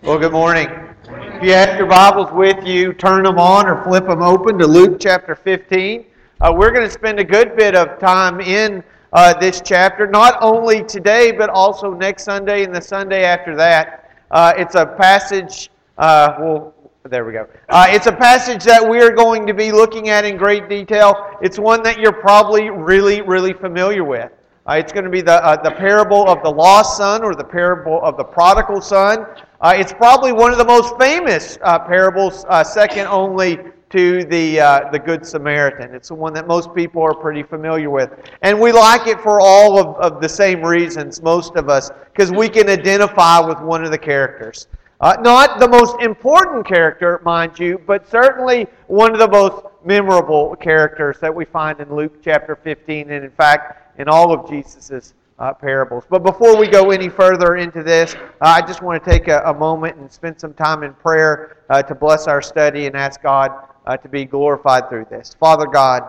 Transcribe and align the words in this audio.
Well, 0.00 0.16
good 0.16 0.30
morning. 0.30 0.68
If 1.08 1.42
you 1.42 1.52
have 1.54 1.76
your 1.76 1.88
Bibles 1.88 2.30
with 2.30 2.64
you, 2.64 2.92
turn 2.92 3.24
them 3.24 3.36
on 3.36 3.66
or 3.66 3.82
flip 3.82 4.06
them 4.06 4.22
open 4.22 4.56
to 4.58 4.66
Luke 4.66 4.98
chapter 5.00 5.34
15. 5.34 6.04
Uh, 6.40 6.54
we're 6.56 6.70
going 6.70 6.86
to 6.86 6.90
spend 6.90 7.18
a 7.18 7.24
good 7.24 7.56
bit 7.56 7.74
of 7.74 7.98
time 7.98 8.40
in 8.40 8.84
uh, 9.12 9.34
this 9.40 9.60
chapter, 9.60 10.06
not 10.06 10.38
only 10.40 10.84
today, 10.84 11.32
but 11.32 11.50
also 11.50 11.92
next 11.92 12.22
Sunday 12.22 12.62
and 12.62 12.72
the 12.72 12.80
Sunday 12.80 13.24
after 13.24 13.56
that. 13.56 14.12
Uh, 14.30 14.52
it's 14.56 14.76
a 14.76 14.86
passage, 14.86 15.68
uh, 15.98 16.36
well, 16.38 16.74
there 17.02 17.24
we 17.24 17.32
go. 17.32 17.48
Uh, 17.68 17.86
it's 17.88 18.06
a 18.06 18.12
passage 18.12 18.62
that 18.62 18.88
we're 18.88 19.12
going 19.12 19.48
to 19.48 19.52
be 19.52 19.72
looking 19.72 20.10
at 20.10 20.24
in 20.24 20.36
great 20.36 20.68
detail. 20.68 21.36
It's 21.42 21.58
one 21.58 21.82
that 21.82 21.98
you're 21.98 22.12
probably 22.12 22.70
really, 22.70 23.20
really 23.20 23.52
familiar 23.52 24.04
with. 24.04 24.30
Uh, 24.68 24.74
it's 24.74 24.92
going 24.92 25.04
to 25.04 25.10
be 25.10 25.22
the, 25.22 25.44
uh, 25.44 25.60
the 25.60 25.72
parable 25.72 26.28
of 26.28 26.40
the 26.44 26.50
lost 26.50 26.98
son 26.98 27.24
or 27.24 27.34
the 27.34 27.42
parable 27.42 28.00
of 28.04 28.16
the 28.16 28.24
prodigal 28.24 28.80
son. 28.80 29.26
Uh, 29.60 29.74
it's 29.76 29.92
probably 29.92 30.30
one 30.32 30.52
of 30.52 30.58
the 30.58 30.64
most 30.64 30.96
famous 30.98 31.58
uh, 31.62 31.80
parables, 31.80 32.44
uh, 32.48 32.62
second 32.62 33.08
only 33.08 33.58
to 33.90 34.22
the, 34.26 34.60
uh, 34.60 34.90
the 34.92 34.98
Good 35.00 35.26
Samaritan. 35.26 35.92
It's 35.96 36.08
the 36.08 36.14
one 36.14 36.32
that 36.34 36.46
most 36.46 36.72
people 36.74 37.02
are 37.02 37.14
pretty 37.14 37.42
familiar 37.42 37.90
with. 37.90 38.12
And 38.42 38.60
we 38.60 38.70
like 38.70 39.08
it 39.08 39.20
for 39.20 39.40
all 39.40 39.80
of, 39.80 39.96
of 39.96 40.20
the 40.20 40.28
same 40.28 40.62
reasons, 40.62 41.20
most 41.22 41.56
of 41.56 41.68
us, 41.68 41.90
because 42.12 42.30
we 42.30 42.48
can 42.48 42.68
identify 42.68 43.40
with 43.40 43.60
one 43.60 43.84
of 43.84 43.90
the 43.90 43.98
characters. 43.98 44.68
Uh, 45.00 45.16
not 45.22 45.58
the 45.58 45.68
most 45.68 46.00
important 46.02 46.64
character, 46.64 47.20
mind 47.24 47.58
you, 47.58 47.80
but 47.84 48.08
certainly 48.08 48.68
one 48.86 49.12
of 49.12 49.18
the 49.18 49.28
most 49.28 49.64
memorable 49.84 50.54
characters 50.54 51.18
that 51.20 51.34
we 51.34 51.44
find 51.44 51.80
in 51.80 51.92
Luke 51.92 52.22
chapter 52.22 52.54
15, 52.54 53.10
and 53.10 53.24
in 53.24 53.30
fact, 53.32 53.98
in 53.98 54.08
all 54.08 54.32
of 54.32 54.48
Jesus' 54.48 55.14
uh, 55.38 55.52
parables. 55.54 56.04
But 56.08 56.22
before 56.22 56.56
we 56.56 56.66
go 56.66 56.90
any 56.90 57.08
further 57.08 57.56
into 57.56 57.82
this, 57.82 58.14
uh, 58.14 58.26
I 58.40 58.60
just 58.60 58.82
want 58.82 59.02
to 59.02 59.10
take 59.10 59.28
a, 59.28 59.40
a, 59.42 59.54
moment 59.54 59.96
and 59.96 60.10
spend 60.10 60.40
some 60.40 60.52
time 60.52 60.82
in 60.82 60.92
prayer 60.94 61.58
uh, 61.70 61.82
to 61.82 61.94
bless 61.94 62.26
our 62.26 62.42
study 62.42 62.86
and 62.86 62.96
ask 62.96 63.22
God 63.22 63.52
uh, 63.86 63.96
to 63.96 64.08
be 64.08 64.24
glorified 64.24 64.88
through 64.88 65.06
this. 65.10 65.36
Father 65.38 65.66
God, 65.66 66.02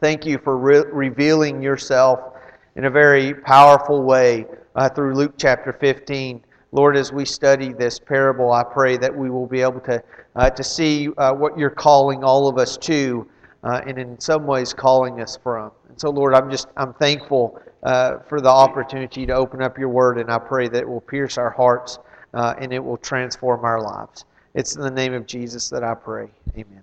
thank 0.00 0.26
you 0.26 0.38
for 0.38 0.58
re- 0.58 0.84
revealing 0.92 1.62
yourself 1.62 2.34
in 2.76 2.84
a 2.84 2.90
very 2.90 3.32
powerful 3.32 4.02
way 4.02 4.44
uh, 4.74 4.88
through 4.88 5.14
Luke 5.14 5.34
chapter 5.38 5.72
15. 5.72 6.42
Lord, 6.72 6.96
as 6.96 7.12
we 7.12 7.24
study 7.24 7.72
this 7.72 7.98
parable, 7.98 8.52
I 8.52 8.62
pray 8.62 8.98
that 8.98 9.16
we 9.16 9.30
will 9.30 9.46
be 9.46 9.62
able 9.62 9.80
to, 9.80 10.02
uh, 10.34 10.50
to 10.50 10.62
see 10.62 11.06
what 11.06 11.56
you're 11.56 11.70
calling 11.70 12.22
all 12.22 12.48
of 12.48 12.58
us 12.58 12.76
to, 12.78 13.26
and 13.62 13.98
in 13.98 14.20
some 14.20 14.46
ways 14.46 14.74
calling 14.74 15.22
us 15.22 15.38
from. 15.42 15.70
And 15.88 15.98
so, 15.98 16.10
Lord, 16.10 16.34
I'm 16.34 16.50
just 16.50 16.68
I'm 16.76 16.92
thankful 16.92 17.58
uh, 17.82 18.18
for 18.20 18.40
the 18.40 18.48
opportunity 18.48 19.26
to 19.26 19.32
open 19.32 19.62
up 19.62 19.78
your 19.78 19.88
word, 19.88 20.18
and 20.18 20.30
I 20.30 20.38
pray 20.38 20.68
that 20.68 20.78
it 20.82 20.88
will 20.88 21.00
pierce 21.00 21.38
our 21.38 21.50
hearts 21.50 21.98
uh, 22.34 22.54
and 22.58 22.72
it 22.72 22.82
will 22.82 22.96
transform 22.96 23.64
our 23.64 23.80
lives. 23.80 24.24
It's 24.54 24.76
in 24.76 24.82
the 24.82 24.90
name 24.90 25.14
of 25.14 25.26
Jesus 25.26 25.68
that 25.70 25.84
I 25.84 25.94
pray. 25.94 26.28
Amen. 26.56 26.82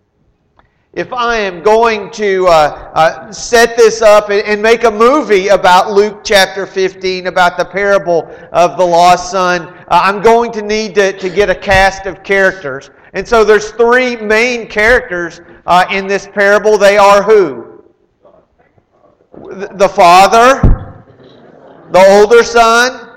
If 0.94 1.12
I 1.12 1.38
am 1.38 1.64
going 1.64 2.12
to 2.12 2.46
uh, 2.48 2.92
uh 2.94 3.32
set 3.32 3.76
this 3.76 4.04
up 4.04 4.30
and 4.30 4.62
make 4.62 4.84
a 4.84 4.92
movie 4.92 5.48
about 5.48 5.92
Luke 5.92 6.22
chapter 6.24 6.68
15, 6.68 7.26
about 7.26 7.58
the 7.58 7.66
parable 7.66 8.30
of 8.52 8.78
the 8.78 8.86
lost 8.86 9.32
son, 9.32 9.64
uh, 9.64 9.86
I'm 9.90 10.22
going 10.22 10.52
to 10.52 10.62
need 10.62 10.94
to, 10.96 11.18
to 11.18 11.30
get 11.30 11.50
a 11.50 11.56
cast 11.56 12.06
of 12.06 12.22
characters. 12.22 12.92
And 13.14 13.28
so 13.28 13.44
there's 13.44 13.72
three 13.72 14.16
main 14.16 14.68
characters 14.68 15.42
uh, 15.66 15.86
in 15.90 16.06
this 16.06 16.28
parable. 16.28 16.78
They 16.78 16.98
are 17.00 17.24
who? 17.24 17.74
the 19.34 19.90
father, 19.90 20.73
the 21.94 22.04
older 22.20 22.44
son, 22.44 23.08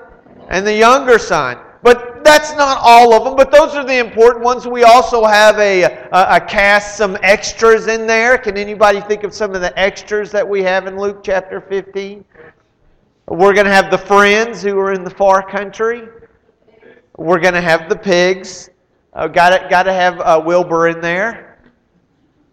and 0.49 0.65
the 0.65 0.73
younger 0.73 1.17
son. 1.17 1.57
But 1.81 2.23
that's 2.23 2.55
not 2.55 2.77
all 2.79 3.11
of 3.11 3.23
them, 3.23 3.35
but 3.35 3.51
those 3.51 3.73
are 3.73 3.83
the 3.83 3.97
important 3.97 4.45
ones. 4.45 4.67
We 4.67 4.83
also 4.83 5.25
have 5.25 5.57
a, 5.57 5.81
a, 5.83 6.09
a, 6.11 6.39
cast, 6.39 6.95
some 6.95 7.17
extras 7.23 7.87
in 7.87 8.05
there. 8.05 8.37
Can 8.37 8.55
anybody 8.55 9.01
think 9.01 9.23
of 9.23 9.33
some 9.33 9.55
of 9.55 9.61
the 9.61 9.77
extras 9.79 10.31
that 10.31 10.47
we 10.47 10.61
have 10.61 10.85
in 10.85 10.95
Luke 10.95 11.21
chapter 11.23 11.59
15? 11.59 12.23
We're 13.29 13.53
going 13.53 13.65
to 13.65 13.71
have 13.71 13.89
the 13.89 13.97
friends 13.97 14.61
who 14.61 14.77
are 14.77 14.93
in 14.93 15.03
the 15.03 15.09
far 15.09 15.41
country. 15.49 16.07
We're 17.17 17.39
going 17.39 17.55
to 17.55 17.61
have 17.61 17.89
the 17.89 17.95
pigs. 17.95 18.69
Uh, 19.13 19.27
got 19.27 19.83
to 19.83 19.93
have 19.93 20.19
uh, 20.19 20.39
Wilbur 20.45 20.89
in 20.89 21.01
there. 21.01 21.57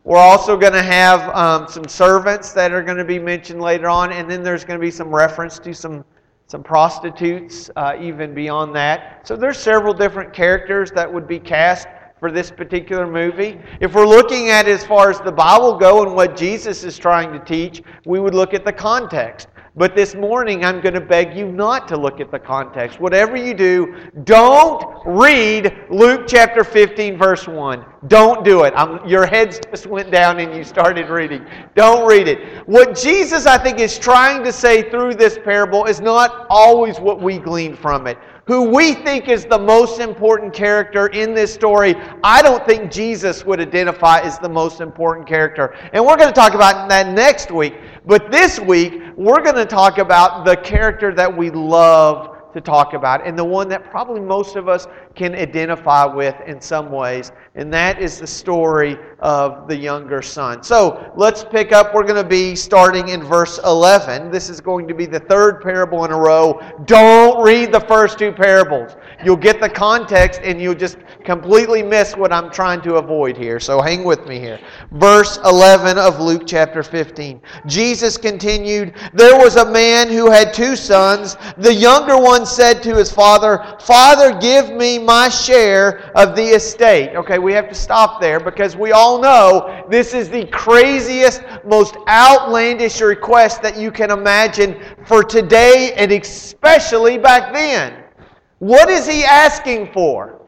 We're 0.04 0.16
also 0.16 0.56
going 0.56 0.72
to 0.72 0.82
have 0.82 1.34
um, 1.36 1.68
some 1.68 1.86
servants 1.86 2.52
that 2.52 2.72
are 2.72 2.82
going 2.82 2.96
to 2.96 3.04
be 3.04 3.18
mentioned 3.18 3.60
later 3.60 3.88
on, 3.88 4.10
and 4.10 4.30
then 4.30 4.42
there's 4.42 4.64
going 4.64 4.80
to 4.80 4.82
be 4.82 4.90
some 4.90 5.14
reference 5.14 5.58
to 5.58 5.74
some 5.74 6.02
some 6.46 6.62
prostitutes, 6.62 7.70
uh, 7.76 7.96
even 8.00 8.34
beyond 8.34 8.74
that. 8.76 9.26
So 9.26 9.36
there's 9.36 9.58
several 9.58 9.94
different 9.94 10.32
characters 10.32 10.90
that 10.92 11.12
would 11.12 11.26
be 11.26 11.38
cast 11.38 11.88
for 12.20 12.30
this 12.30 12.50
particular 12.50 13.06
movie. 13.06 13.58
If 13.80 13.94
we're 13.94 14.06
looking 14.06 14.48
at 14.50 14.68
as 14.68 14.84
far 14.84 15.10
as 15.10 15.20
the 15.20 15.32
Bible 15.32 15.76
go 15.76 16.02
and 16.02 16.14
what 16.14 16.36
Jesus 16.36 16.84
is 16.84 16.96
trying 16.96 17.32
to 17.32 17.38
teach, 17.38 17.82
we 18.04 18.20
would 18.20 18.34
look 18.34 18.54
at 18.54 18.64
the 18.64 18.72
context. 18.72 19.48
But 19.76 19.96
this 19.96 20.14
morning, 20.14 20.64
I'm 20.64 20.80
going 20.80 20.94
to 20.94 21.00
beg 21.00 21.36
you 21.36 21.50
not 21.50 21.88
to 21.88 21.96
look 21.96 22.20
at 22.20 22.30
the 22.30 22.38
context. 22.38 23.00
Whatever 23.00 23.36
you 23.36 23.54
do, 23.54 23.96
don't 24.22 24.84
read 25.04 25.76
Luke 25.90 26.26
chapter 26.28 26.62
15, 26.62 27.18
verse 27.18 27.48
1. 27.48 27.84
Don't 28.06 28.44
do 28.44 28.62
it. 28.62 28.72
I'm, 28.76 29.04
your 29.04 29.26
heads 29.26 29.58
just 29.68 29.86
went 29.86 30.12
down 30.12 30.38
and 30.38 30.54
you 30.54 30.62
started 30.62 31.08
reading. 31.08 31.44
Don't 31.74 32.06
read 32.06 32.28
it. 32.28 32.64
What 32.68 32.96
Jesus, 32.96 33.46
I 33.46 33.58
think, 33.58 33.80
is 33.80 33.98
trying 33.98 34.44
to 34.44 34.52
say 34.52 34.88
through 34.90 35.14
this 35.14 35.40
parable 35.42 35.86
is 35.86 36.00
not 36.00 36.46
always 36.48 37.00
what 37.00 37.20
we 37.20 37.38
glean 37.38 37.74
from 37.74 38.06
it 38.06 38.16
who 38.46 38.70
we 38.70 38.92
think 38.92 39.28
is 39.28 39.46
the 39.46 39.58
most 39.58 40.00
important 40.00 40.52
character 40.52 41.06
in 41.06 41.34
this 41.34 41.52
story, 41.52 41.94
I 42.22 42.42
don't 42.42 42.64
think 42.66 42.90
Jesus 42.90 43.44
would 43.44 43.60
identify 43.60 44.20
as 44.20 44.38
the 44.38 44.48
most 44.48 44.80
important 44.80 45.26
character. 45.26 45.74
And 45.92 46.04
we're 46.04 46.16
going 46.16 46.28
to 46.28 46.34
talk 46.34 46.54
about 46.54 46.88
that 46.90 47.12
next 47.14 47.50
week. 47.50 47.74
But 48.06 48.30
this 48.30 48.60
week, 48.60 49.00
we're 49.16 49.42
going 49.42 49.56
to 49.56 49.64
talk 49.64 49.98
about 49.98 50.44
the 50.44 50.56
character 50.56 51.14
that 51.14 51.34
we 51.34 51.50
love 51.50 52.52
to 52.52 52.60
talk 52.60 52.94
about, 52.94 53.26
and 53.26 53.36
the 53.36 53.44
one 53.44 53.68
that 53.68 53.90
probably 53.90 54.20
most 54.20 54.54
of 54.54 54.68
us 54.68 54.86
can 55.14 55.34
identify 55.34 56.04
with 56.04 56.34
in 56.46 56.60
some 56.60 56.90
ways, 56.90 57.32
and 57.54 57.72
that 57.72 58.00
is 58.00 58.18
the 58.18 58.26
story 58.26 58.98
of 59.20 59.68
the 59.68 59.76
younger 59.76 60.20
son. 60.20 60.62
So 60.62 61.12
let's 61.16 61.44
pick 61.44 61.72
up. 61.72 61.94
We're 61.94 62.02
going 62.02 62.22
to 62.22 62.28
be 62.28 62.56
starting 62.56 63.08
in 63.08 63.22
verse 63.22 63.60
11. 63.64 64.30
This 64.30 64.50
is 64.50 64.60
going 64.60 64.88
to 64.88 64.94
be 64.94 65.06
the 65.06 65.20
third 65.20 65.62
parable 65.62 66.04
in 66.04 66.10
a 66.10 66.18
row. 66.18 66.60
Don't 66.84 67.44
read 67.44 67.72
the 67.72 67.80
first 67.80 68.18
two 68.18 68.32
parables. 68.32 68.96
You'll 69.24 69.36
get 69.36 69.60
the 69.60 69.70
context 69.70 70.40
and 70.42 70.60
you'll 70.60 70.74
just 70.74 70.98
completely 71.24 71.82
miss 71.82 72.16
what 72.16 72.32
I'm 72.32 72.50
trying 72.50 72.82
to 72.82 72.96
avoid 72.96 73.36
here. 73.36 73.60
So 73.60 73.80
hang 73.80 74.04
with 74.04 74.26
me 74.26 74.38
here. 74.38 74.58
Verse 74.92 75.38
11 75.44 75.96
of 75.96 76.20
Luke 76.20 76.42
chapter 76.46 76.82
15. 76.82 77.40
Jesus 77.66 78.16
continued, 78.16 78.94
There 79.12 79.38
was 79.38 79.56
a 79.56 79.70
man 79.70 80.08
who 80.08 80.30
had 80.30 80.52
two 80.52 80.76
sons. 80.76 81.36
The 81.56 81.72
younger 81.72 82.18
one 82.18 82.44
said 82.44 82.82
to 82.82 82.96
his 82.96 83.12
father, 83.12 83.64
Father, 83.80 84.38
give 84.38 84.72
me 84.72 84.98
my 85.04 85.28
share 85.28 86.10
of 86.16 86.34
the 86.34 86.42
estate. 86.42 87.14
Okay, 87.16 87.38
we 87.38 87.52
have 87.52 87.68
to 87.68 87.74
stop 87.74 88.20
there 88.20 88.40
because 88.40 88.76
we 88.76 88.92
all 88.92 89.20
know 89.20 89.84
this 89.88 90.14
is 90.14 90.28
the 90.28 90.46
craziest, 90.46 91.42
most 91.64 91.96
outlandish 92.08 93.00
request 93.00 93.62
that 93.62 93.76
you 93.76 93.90
can 93.90 94.10
imagine 94.10 94.80
for 95.06 95.22
today 95.22 95.92
and 95.96 96.10
especially 96.12 97.18
back 97.18 97.52
then. 97.52 98.02
What 98.58 98.88
is 98.88 99.06
he 99.06 99.24
asking 99.24 99.92
for? 99.92 100.40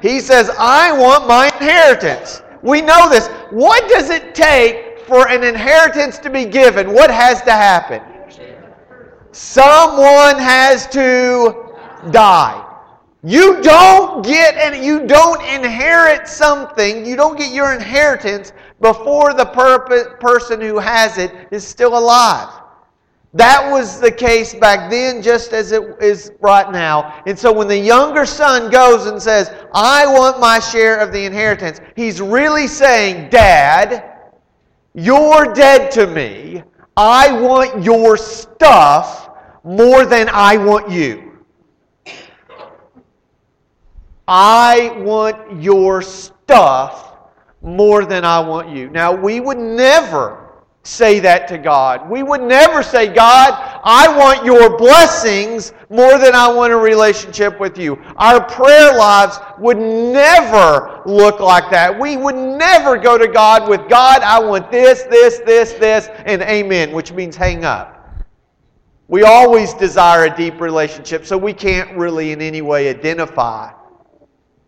He 0.00 0.20
says, 0.20 0.50
I 0.58 0.92
want 0.92 1.26
my 1.26 1.46
inheritance. 1.46 2.42
We 2.62 2.82
know 2.82 3.08
this. 3.08 3.28
What 3.50 3.88
does 3.88 4.10
it 4.10 4.34
take 4.34 5.00
for 5.00 5.28
an 5.28 5.42
inheritance 5.42 6.18
to 6.18 6.30
be 6.30 6.44
given? 6.44 6.92
What 6.92 7.10
has 7.10 7.42
to 7.42 7.52
happen? 7.52 8.02
Someone 9.32 10.38
has 10.38 10.86
to 10.88 11.74
die. 12.10 12.67
You 13.24 13.60
don't 13.62 14.24
get 14.24 14.54
and 14.54 14.84
you 14.84 15.06
don't 15.06 15.42
inherit 15.42 16.28
something, 16.28 17.04
you 17.04 17.16
don't 17.16 17.36
get 17.36 17.52
your 17.52 17.72
inheritance 17.72 18.52
before 18.80 19.34
the 19.34 19.46
person 20.20 20.60
who 20.60 20.78
has 20.78 21.18
it 21.18 21.32
is 21.50 21.66
still 21.66 21.98
alive. 21.98 22.48
That 23.34 23.70
was 23.70 24.00
the 24.00 24.10
case 24.10 24.54
back 24.54 24.90
then, 24.90 25.20
just 25.20 25.52
as 25.52 25.72
it 25.72 25.82
is 26.00 26.32
right 26.40 26.70
now. 26.70 27.22
And 27.26 27.38
so 27.38 27.52
when 27.52 27.68
the 27.68 27.76
younger 27.76 28.24
son 28.24 28.70
goes 28.70 29.06
and 29.06 29.20
says, 29.20 29.52
I 29.74 30.06
want 30.06 30.40
my 30.40 30.60
share 30.60 30.98
of 30.98 31.12
the 31.12 31.24
inheritance, 31.24 31.80
he's 31.94 32.20
really 32.20 32.66
saying, 32.66 33.28
Dad, 33.30 34.30
you're 34.94 35.52
dead 35.52 35.90
to 35.92 36.06
me. 36.06 36.62
I 36.96 37.32
want 37.32 37.84
your 37.84 38.16
stuff 38.16 39.30
more 39.62 40.06
than 40.06 40.28
I 40.32 40.56
want 40.56 40.90
you. 40.90 41.27
I 44.28 44.90
want 44.98 45.62
your 45.62 46.02
stuff 46.02 47.16
more 47.62 48.04
than 48.04 48.26
I 48.26 48.40
want 48.40 48.68
you. 48.68 48.90
Now, 48.90 49.10
we 49.10 49.40
would 49.40 49.56
never 49.56 50.48
say 50.82 51.18
that 51.20 51.48
to 51.48 51.56
God. 51.56 52.08
We 52.10 52.22
would 52.22 52.42
never 52.42 52.82
say, 52.82 53.08
God, 53.08 53.80
I 53.82 54.06
want 54.18 54.44
your 54.44 54.76
blessings 54.76 55.72
more 55.88 56.18
than 56.18 56.34
I 56.34 56.52
want 56.52 56.74
a 56.74 56.76
relationship 56.76 57.58
with 57.58 57.78
you. 57.78 57.98
Our 58.16 58.44
prayer 58.44 58.94
lives 58.94 59.38
would 59.58 59.78
never 59.78 61.02
look 61.06 61.40
like 61.40 61.70
that. 61.70 61.98
We 61.98 62.18
would 62.18 62.36
never 62.36 62.98
go 62.98 63.16
to 63.16 63.28
God 63.28 63.66
with, 63.66 63.88
God, 63.88 64.20
I 64.20 64.38
want 64.38 64.70
this, 64.70 65.04
this, 65.04 65.38
this, 65.40 65.72
this, 65.72 66.08
and 66.26 66.42
amen, 66.42 66.92
which 66.92 67.12
means 67.12 67.34
hang 67.34 67.64
up. 67.64 67.94
We 69.08 69.22
always 69.22 69.72
desire 69.72 70.26
a 70.26 70.36
deep 70.36 70.60
relationship, 70.60 71.24
so 71.24 71.38
we 71.38 71.54
can't 71.54 71.96
really 71.96 72.32
in 72.32 72.42
any 72.42 72.60
way 72.60 72.90
identify 72.90 73.72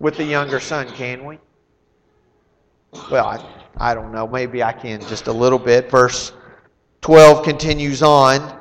with 0.00 0.16
the 0.16 0.24
younger 0.24 0.58
son, 0.58 0.88
can 0.94 1.24
we? 1.26 1.38
Well, 3.10 3.26
I, 3.26 3.44
I 3.76 3.94
don't 3.94 4.10
know. 4.10 4.26
Maybe 4.26 4.62
I 4.62 4.72
can 4.72 5.00
just 5.02 5.26
a 5.26 5.32
little 5.32 5.58
bit. 5.58 5.90
Verse 5.90 6.32
12 7.02 7.44
continues 7.44 8.02
on, 8.02 8.58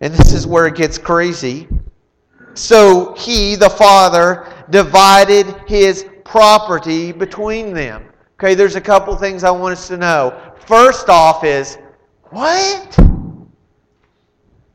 and 0.00 0.12
this 0.12 0.32
is 0.32 0.46
where 0.46 0.66
it 0.66 0.74
gets 0.74 0.96
crazy. 0.96 1.68
So 2.54 3.14
he, 3.16 3.54
the 3.54 3.68
father, 3.68 4.50
divided 4.70 5.46
his 5.68 6.06
property 6.24 7.12
between 7.12 7.74
them. 7.74 8.08
Okay, 8.40 8.54
there's 8.54 8.76
a 8.76 8.80
couple 8.80 9.14
things 9.14 9.44
I 9.44 9.50
want 9.50 9.72
us 9.72 9.88
to 9.88 9.98
know. 9.98 10.40
First 10.66 11.10
off, 11.10 11.44
is 11.44 11.76
what? 12.30 12.98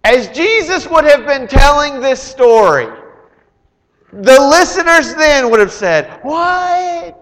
As 0.03 0.27
Jesus 0.29 0.87
would 0.87 1.05
have 1.05 1.25
been 1.25 1.47
telling 1.47 2.01
this 2.01 2.21
story, 2.21 2.87
the 4.21 4.39
listeners 4.39 5.15
then 5.15 5.49
would 5.49 5.59
have 5.59 5.71
said, 5.71 6.19
What? 6.21 7.19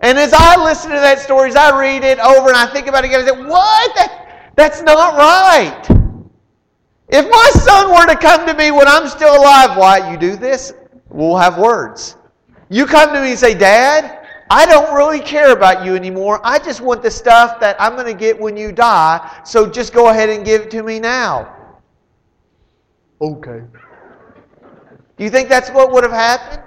And 0.00 0.16
as 0.16 0.32
I 0.32 0.62
listen 0.64 0.90
to 0.90 0.96
that 0.96 1.18
story, 1.18 1.50
as 1.50 1.56
I 1.56 1.78
read 1.78 2.04
it 2.04 2.18
over 2.20 2.48
and 2.48 2.56
I 2.56 2.66
think 2.72 2.86
about 2.86 3.04
it 3.04 3.08
again, 3.08 3.20
I 3.20 3.26
say, 3.26 3.42
What? 3.42 3.94
That, 3.94 4.52
that's 4.56 4.80
not 4.82 5.16
right. 5.16 5.84
If 7.10 7.28
my 7.30 7.50
son 7.54 7.90
were 7.90 8.06
to 8.06 8.16
come 8.16 8.46
to 8.46 8.54
me 8.54 8.70
when 8.70 8.88
I'm 8.88 9.08
still 9.08 9.34
alive, 9.36 9.76
why, 9.76 10.10
you 10.10 10.18
do 10.18 10.36
this? 10.36 10.72
We'll 11.08 11.36
have 11.36 11.58
words. 11.58 12.16
You 12.68 12.86
come 12.86 13.14
to 13.14 13.20
me 13.20 13.30
and 13.30 13.38
say, 13.38 13.54
Dad, 13.54 14.26
I 14.50 14.66
don't 14.66 14.94
really 14.94 15.20
care 15.20 15.52
about 15.52 15.84
you 15.84 15.94
anymore. 15.94 16.40
I 16.44 16.58
just 16.58 16.80
want 16.80 17.02
the 17.02 17.10
stuff 17.10 17.60
that 17.60 17.76
I'm 17.80 17.94
going 17.94 18.06
to 18.06 18.14
get 18.14 18.38
when 18.38 18.56
you 18.56 18.72
die, 18.72 19.40
so 19.44 19.68
just 19.68 19.92
go 19.92 20.08
ahead 20.08 20.28
and 20.28 20.44
give 20.44 20.62
it 20.62 20.70
to 20.72 20.82
me 20.82 20.98
now. 20.98 21.54
Okay. 23.20 23.62
Do 25.18 25.24
you 25.24 25.30
think 25.30 25.48
that's 25.48 25.70
what 25.70 25.92
would 25.92 26.04
have 26.04 26.12
happened? 26.12 26.62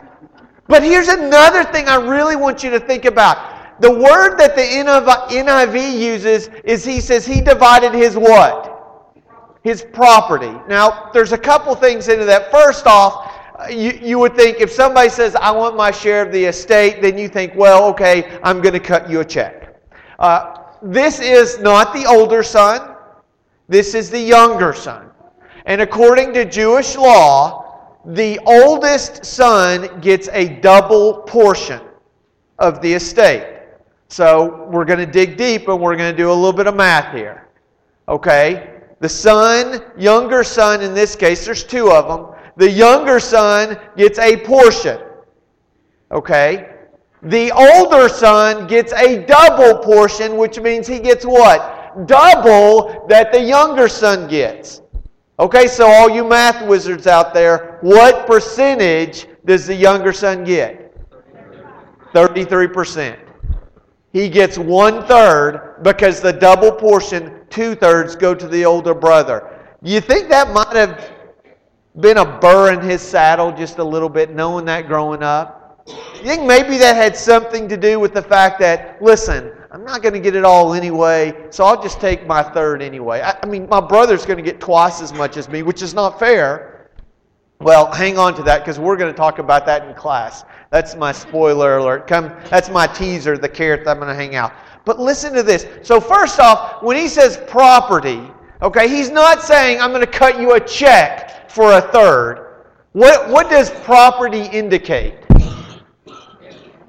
But 0.67 0.83
here's 0.83 1.07
another 1.07 1.63
thing 1.63 1.87
I 1.87 1.95
really 1.95 2.35
want 2.35 2.63
you 2.63 2.69
to 2.71 2.79
think 2.79 3.05
about. 3.05 3.81
The 3.81 3.91
word 3.91 4.37
that 4.37 4.55
the 4.55 4.61
NIV 4.61 5.99
uses 5.99 6.49
is 6.63 6.85
he 6.85 7.01
says 7.01 7.25
he 7.25 7.41
divided 7.41 7.93
his 7.93 8.15
what? 8.15 9.17
His 9.63 9.81
property. 9.81 10.53
Now, 10.67 11.09
there's 11.13 11.31
a 11.31 11.37
couple 11.37 11.73
things 11.75 12.07
into 12.07 12.25
that. 12.25 12.51
First 12.51 12.85
off, 12.85 13.33
you, 13.69 13.91
you 14.01 14.19
would 14.19 14.35
think 14.35 14.59
if 14.59 14.71
somebody 14.71 15.09
says, 15.09 15.35
I 15.35 15.51
want 15.51 15.75
my 15.75 15.91
share 15.91 16.25
of 16.25 16.31
the 16.31 16.45
estate, 16.45 17.01
then 17.01 17.17
you 17.17 17.27
think, 17.27 17.55
well, 17.55 17.85
okay, 17.85 18.39
I'm 18.43 18.61
going 18.61 18.73
to 18.73 18.79
cut 18.79 19.09
you 19.09 19.21
a 19.21 19.25
check. 19.25 19.81
Uh, 20.19 20.57
this 20.81 21.19
is 21.19 21.59
not 21.59 21.93
the 21.93 22.05
older 22.05 22.43
son, 22.43 22.95
this 23.67 23.93
is 23.93 24.09
the 24.09 24.19
younger 24.19 24.73
son. 24.73 25.09
And 25.65 25.81
according 25.81 26.33
to 26.33 26.45
Jewish 26.45 26.95
law, 26.95 27.60
the 28.05 28.39
oldest 28.45 29.25
son 29.25 29.99
gets 30.01 30.27
a 30.31 30.59
double 30.59 31.21
portion 31.21 31.81
of 32.59 32.81
the 32.81 32.93
estate. 32.93 33.59
So 34.07 34.67
we're 34.69 34.85
going 34.85 34.99
to 34.99 35.05
dig 35.05 35.37
deep 35.37 35.67
and 35.67 35.79
we're 35.79 35.95
going 35.95 36.11
to 36.11 36.17
do 36.17 36.31
a 36.31 36.33
little 36.33 36.53
bit 36.53 36.67
of 36.67 36.75
math 36.75 37.13
here. 37.13 37.47
Okay? 38.07 38.81
The 38.99 39.09
son, 39.09 39.83
younger 39.97 40.43
son 40.43 40.81
in 40.81 40.93
this 40.93 41.15
case, 41.15 41.45
there's 41.45 41.63
two 41.63 41.91
of 41.91 42.07
them. 42.07 42.35
The 42.57 42.69
younger 42.69 43.19
son 43.19 43.79
gets 43.95 44.19
a 44.19 44.37
portion. 44.37 44.99
Okay? 46.11 46.75
The 47.23 47.51
older 47.51 48.09
son 48.09 48.67
gets 48.67 48.93
a 48.93 49.25
double 49.25 49.79
portion, 49.79 50.37
which 50.37 50.59
means 50.59 50.87
he 50.87 50.99
gets 50.99 51.25
what? 51.25 52.07
Double 52.07 53.05
that 53.07 53.31
the 53.31 53.41
younger 53.41 53.87
son 53.87 54.27
gets. 54.27 54.80
Okay, 55.39 55.67
so 55.67 55.87
all 55.87 56.09
you 56.09 56.27
math 56.27 56.65
wizards 56.67 57.07
out 57.07 57.33
there, 57.33 57.79
what 57.81 58.27
percentage 58.27 59.27
does 59.45 59.65
the 59.65 59.75
younger 59.75 60.13
son 60.13 60.43
get? 60.43 60.93
33%. 62.13 63.17
He 64.13 64.29
gets 64.29 64.57
one 64.57 65.05
third 65.07 65.79
because 65.83 66.19
the 66.19 66.33
double 66.33 66.71
portion, 66.71 67.39
two 67.49 67.75
thirds, 67.75 68.15
go 68.15 68.35
to 68.35 68.47
the 68.47 68.65
older 68.65 68.93
brother. 68.93 69.59
You 69.81 70.01
think 70.01 70.29
that 70.29 70.53
might 70.53 70.75
have 70.75 71.11
been 71.99 72.17
a 72.17 72.39
burr 72.39 72.73
in 72.73 72.81
his 72.81 73.01
saddle 73.01 73.51
just 73.51 73.77
a 73.77 73.83
little 73.83 74.09
bit, 74.09 74.31
knowing 74.31 74.65
that 74.65 74.87
growing 74.87 75.23
up? 75.23 75.60
You 76.15 76.23
think 76.23 76.43
maybe 76.43 76.77
that 76.77 76.95
had 76.95 77.15
something 77.17 77.67
to 77.67 77.77
do 77.77 77.99
with 77.99 78.13
the 78.13 78.21
fact 78.21 78.59
that, 78.59 79.01
listen, 79.01 79.51
I'm 79.71 79.83
not 79.83 80.01
going 80.01 80.13
to 80.13 80.19
get 80.19 80.35
it 80.35 80.43
all 80.43 80.73
anyway, 80.73 81.47
so 81.49 81.63
I'll 81.63 81.81
just 81.81 82.01
take 82.01 82.27
my 82.27 82.43
third 82.43 82.81
anyway. 82.81 83.21
I, 83.21 83.37
I 83.41 83.45
mean, 83.45 83.67
my 83.69 83.79
brother's 83.79 84.25
going 84.25 84.37
to 84.37 84.43
get 84.43 84.59
twice 84.59 85.01
as 85.01 85.13
much 85.13 85.37
as 85.37 85.47
me, 85.47 85.63
which 85.63 85.81
is 85.81 85.93
not 85.93 86.19
fair. 86.19 86.89
Well, 87.59 87.91
hang 87.91 88.17
on 88.17 88.35
to 88.35 88.43
that 88.43 88.59
because 88.59 88.79
we're 88.79 88.97
going 88.97 89.13
to 89.13 89.17
talk 89.17 89.39
about 89.39 89.65
that 89.67 89.87
in 89.87 89.93
class. 89.93 90.43
That's 90.71 90.95
my 90.95 91.11
spoiler 91.11 91.77
alert. 91.77 92.07
Come, 92.07 92.33
that's 92.49 92.69
my 92.69 92.87
teaser, 92.87 93.37
the 93.37 93.47
carrot 93.47 93.85
that 93.85 93.91
I'm 93.91 93.97
going 93.97 94.09
to 94.09 94.15
hang 94.15 94.35
out. 94.35 94.51
But 94.83 94.99
listen 94.99 95.33
to 95.33 95.43
this. 95.43 95.67
So 95.83 96.01
first 96.01 96.39
off, 96.39 96.81
when 96.81 96.97
he 96.97 97.07
says 97.07 97.37
property, 97.47 98.21
okay, 98.61 98.89
he's 98.89 99.09
not 99.09 99.41
saying 99.41 99.79
I'm 99.79 99.91
going 99.91 100.05
to 100.05 100.11
cut 100.11 100.39
you 100.39 100.53
a 100.53 100.59
check 100.59 101.49
for 101.51 101.73
a 101.73 101.81
third. 101.81 102.65
What, 102.93 103.29
what 103.29 103.49
does 103.49 103.69
property 103.69 104.43
indicate? 104.45 105.15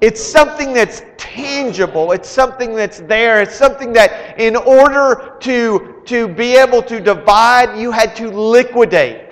It's 0.03 0.21
something 0.21 0.73
that's 0.73 1.01
tangible. 1.15 2.11
It's 2.11 2.27
something 2.27 2.75
that's 2.75 2.99
there. 2.99 3.41
It's 3.41 3.55
something 3.55 3.93
that 3.93 4.37
in 4.37 4.57
order 4.57 5.37
to, 5.39 6.01
to 6.03 6.27
be 6.27 6.57
able 6.57 6.83
to 6.83 6.99
divide, 6.99 7.79
you 7.79 7.89
had 7.89 8.13
to 8.17 8.27
liquidate. 8.29 9.29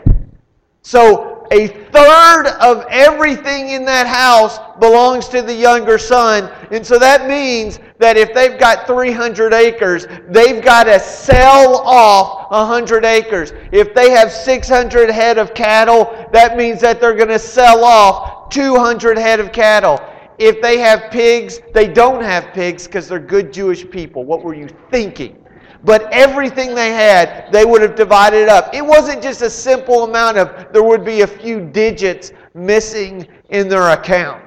So 0.81 1.45
a 1.51 1.67
third 1.67 2.47
of 2.61 2.85
everything 2.89 3.71
in 3.71 3.83
that 3.83 4.07
house 4.07 4.59
belongs 4.79 5.27
to 5.27 5.41
the 5.41 5.53
younger 5.53 5.97
son. 5.97 6.49
And 6.71 6.87
so 6.87 6.97
that 6.99 7.27
means 7.27 7.81
that 7.99 8.15
if 8.15 8.33
they've 8.33 8.57
got 8.57 8.87
300 8.87 9.53
acres, 9.53 10.07
they've 10.29 10.63
got 10.63 10.85
to 10.85 11.01
sell 11.01 11.79
off 11.79 12.49
100 12.49 13.03
acres. 13.03 13.51
If 13.73 13.93
they 13.93 14.11
have 14.11 14.31
600 14.31 15.09
head 15.09 15.37
of 15.37 15.53
cattle, 15.53 16.29
that 16.31 16.55
means 16.55 16.79
that 16.79 17.01
they're 17.01 17.13
going 17.13 17.27
to 17.27 17.39
sell 17.39 17.83
off 17.83 18.49
200 18.51 19.17
head 19.17 19.41
of 19.41 19.51
cattle. 19.51 19.99
If 20.41 20.59
they 20.59 20.79
have 20.79 21.11
pigs, 21.11 21.61
they 21.71 21.87
don't 21.87 22.23
have 22.23 22.51
pigs 22.51 22.87
because 22.87 23.07
they're 23.07 23.19
good 23.19 23.53
Jewish 23.53 23.87
people. 23.87 24.25
What 24.25 24.41
were 24.41 24.55
you 24.55 24.67
thinking? 24.89 25.37
But 25.83 26.11
everything 26.11 26.73
they 26.73 26.91
had, 26.91 27.51
they 27.51 27.63
would 27.63 27.83
have 27.83 27.93
divided 27.93 28.49
up. 28.49 28.73
It 28.73 28.83
wasn't 28.83 29.21
just 29.21 29.43
a 29.43 29.49
simple 29.51 30.03
amount 30.03 30.37
of, 30.37 30.73
there 30.73 30.81
would 30.81 31.05
be 31.05 31.21
a 31.21 31.27
few 31.27 31.61
digits 31.61 32.31
missing 32.55 33.27
in 33.49 33.69
their 33.69 33.89
account. 33.89 34.43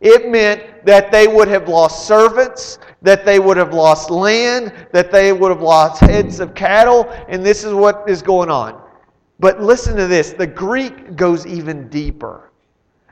It 0.00 0.28
meant 0.28 0.84
that 0.84 1.10
they 1.10 1.26
would 1.26 1.48
have 1.48 1.66
lost 1.66 2.06
servants, 2.06 2.78
that 3.00 3.24
they 3.24 3.38
would 3.38 3.56
have 3.56 3.72
lost 3.72 4.10
land, 4.10 4.72
that 4.92 5.10
they 5.10 5.32
would 5.32 5.50
have 5.50 5.62
lost 5.62 6.02
heads 6.02 6.40
of 6.40 6.54
cattle, 6.54 7.08
and 7.28 7.42
this 7.44 7.64
is 7.64 7.72
what 7.72 8.04
is 8.06 8.20
going 8.20 8.50
on. 8.50 8.82
But 9.40 9.62
listen 9.62 9.96
to 9.96 10.06
this 10.06 10.34
the 10.34 10.46
Greek 10.46 11.16
goes 11.16 11.46
even 11.46 11.88
deeper. 11.88 12.47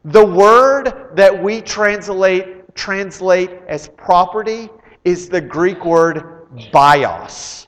The 0.06 0.24
word 0.24 1.10
that 1.16 1.42
we 1.42 1.60
translate, 1.60 2.72
translate 2.76 3.50
as 3.66 3.88
property 3.88 4.68
is 5.04 5.28
the 5.28 5.40
Greek 5.40 5.84
word 5.84 6.46
bios. 6.70 7.66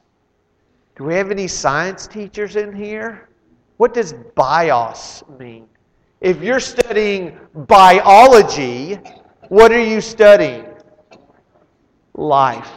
Do 0.95 1.03
we 1.03 1.15
have 1.15 1.33
any 1.33 1.49
science 1.49 2.07
teachers 2.07 2.55
in 2.55 2.73
here? 2.73 3.29
What 3.79 3.93
does 3.93 4.13
bios 4.37 5.25
mean? 5.37 5.67
If 6.21 6.41
you're 6.41 6.61
studying 6.61 7.37
biology, 7.67 9.01
what 9.49 9.73
are 9.73 9.85
you 9.85 10.01
studying? 10.01 10.67
Life. 12.15 12.71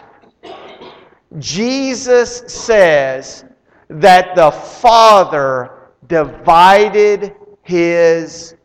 Jesus 1.38 2.44
says 2.48 3.46
that 3.89 4.36
the 4.36 4.50
Father 4.50 5.91
divided 6.08 7.36
his 7.62 8.56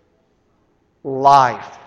life. 1.06 1.78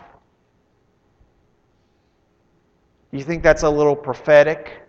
You 3.11 3.23
think 3.23 3.43
that's 3.43 3.63
a 3.63 3.69
little 3.69 3.95
prophetic 3.95 4.81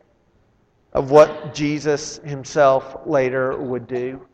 of 0.93 1.11
what 1.11 1.53
Jesus 1.53 2.19
himself 2.19 2.99
later 3.07 3.57
would 3.59 3.89
do? 3.89 4.25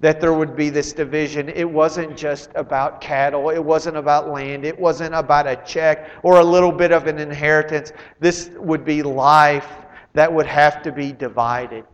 That 0.00 0.20
there 0.20 0.32
would 0.32 0.56
be 0.56 0.70
this 0.70 0.92
division. 0.92 1.48
It 1.50 1.68
wasn't 1.68 2.16
just 2.16 2.50
about 2.54 3.00
cattle, 3.00 3.50
it 3.50 3.62
wasn't 3.62 3.98
about 3.98 4.30
land, 4.30 4.64
it 4.64 4.78
wasn't 4.78 5.14
about 5.14 5.46
a 5.46 5.56
check 5.66 6.10
or 6.22 6.40
a 6.40 6.44
little 6.44 6.72
bit 6.72 6.90
of 6.90 7.06
an 7.06 7.18
inheritance. 7.18 7.92
This 8.18 8.50
would 8.56 8.84
be 8.84 9.02
life 9.02 9.68
that 10.14 10.32
would 10.32 10.46
have 10.46 10.82
to 10.82 10.90
be 10.90 11.12
divided. 11.12 11.84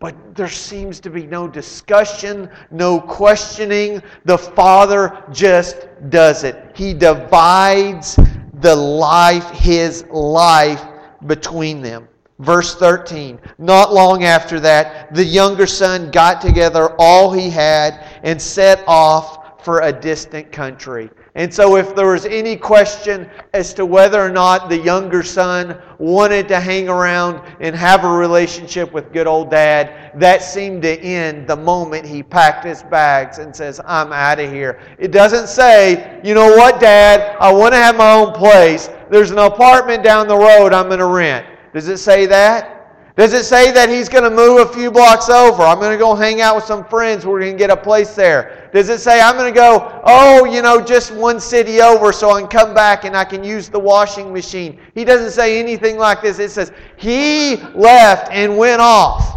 But 0.00 0.36
there 0.36 0.48
seems 0.48 1.00
to 1.00 1.10
be 1.10 1.26
no 1.26 1.48
discussion, 1.48 2.48
no 2.70 3.00
questioning. 3.00 4.00
The 4.24 4.38
Father 4.38 5.24
just 5.32 5.88
does 6.08 6.44
it. 6.44 6.72
He 6.74 6.94
divides 6.94 8.16
the 8.60 8.76
life, 8.76 9.50
his 9.50 10.04
life, 10.06 10.84
between 11.26 11.82
them. 11.82 12.06
Verse 12.38 12.76
13 12.76 13.40
Not 13.58 13.92
long 13.92 14.22
after 14.22 14.60
that, 14.60 15.12
the 15.12 15.24
younger 15.24 15.66
son 15.66 16.12
got 16.12 16.40
together 16.40 16.94
all 16.98 17.32
he 17.32 17.50
had 17.50 18.20
and 18.22 18.40
set 18.40 18.84
off 18.86 19.64
for 19.64 19.80
a 19.80 19.92
distant 19.92 20.52
country. 20.52 21.10
And 21.34 21.52
so, 21.52 21.76
if 21.76 21.94
there 21.94 22.08
was 22.08 22.24
any 22.24 22.56
question 22.56 23.28
as 23.52 23.74
to 23.74 23.84
whether 23.84 24.20
or 24.20 24.30
not 24.30 24.68
the 24.68 24.78
younger 24.78 25.22
son 25.22 25.80
wanted 25.98 26.48
to 26.48 26.58
hang 26.58 26.88
around 26.88 27.40
and 27.60 27.76
have 27.76 28.04
a 28.04 28.08
relationship 28.08 28.92
with 28.92 29.12
good 29.12 29.26
old 29.26 29.50
dad, 29.50 30.12
that 30.18 30.42
seemed 30.42 30.82
to 30.82 30.98
end 31.00 31.46
the 31.46 31.56
moment 31.56 32.06
he 32.06 32.22
packed 32.22 32.64
his 32.64 32.82
bags 32.82 33.38
and 33.38 33.54
says, 33.54 33.80
I'm 33.84 34.12
out 34.12 34.40
of 34.40 34.50
here. 34.50 34.80
It 34.98 35.12
doesn't 35.12 35.48
say, 35.48 36.20
you 36.24 36.34
know 36.34 36.56
what, 36.56 36.80
dad, 36.80 37.36
I 37.40 37.52
want 37.52 37.74
to 37.74 37.78
have 37.78 37.96
my 37.96 38.12
own 38.12 38.32
place. 38.32 38.88
There's 39.10 39.30
an 39.30 39.38
apartment 39.38 40.02
down 40.02 40.28
the 40.28 40.36
road 40.36 40.72
I'm 40.72 40.86
going 40.86 40.98
to 40.98 41.06
rent. 41.06 41.46
Does 41.72 41.88
it 41.88 41.98
say 41.98 42.26
that? 42.26 43.14
Does 43.18 43.32
it 43.32 43.44
say 43.44 43.72
that 43.72 43.88
he's 43.88 44.08
going 44.08 44.22
to 44.22 44.30
move 44.30 44.60
a 44.60 44.72
few 44.72 44.92
blocks 44.92 45.28
over? 45.28 45.64
I'm 45.64 45.80
going 45.80 45.90
to 45.90 45.98
go 45.98 46.14
hang 46.14 46.40
out 46.40 46.54
with 46.54 46.64
some 46.64 46.84
friends. 46.84 47.26
We're 47.26 47.40
going 47.40 47.52
to 47.52 47.58
get 47.58 47.68
a 47.68 47.76
place 47.76 48.14
there. 48.14 48.57
Does 48.72 48.88
it 48.88 49.00
say 49.00 49.20
I'm 49.20 49.36
going 49.36 49.52
to 49.52 49.58
go, 49.58 50.00
oh, 50.04 50.44
you 50.44 50.62
know, 50.62 50.80
just 50.80 51.12
one 51.12 51.40
city 51.40 51.80
over 51.80 52.12
so 52.12 52.30
I 52.30 52.40
can 52.40 52.48
come 52.48 52.74
back 52.74 53.04
and 53.04 53.16
I 53.16 53.24
can 53.24 53.42
use 53.42 53.68
the 53.68 53.78
washing 53.78 54.32
machine? 54.32 54.78
He 54.94 55.04
doesn't 55.04 55.30
say 55.30 55.58
anything 55.58 55.96
like 55.96 56.22
this. 56.22 56.38
It 56.38 56.50
says 56.50 56.72
he 56.96 57.56
left 57.74 58.30
and 58.32 58.56
went 58.56 58.80
off. 58.80 59.36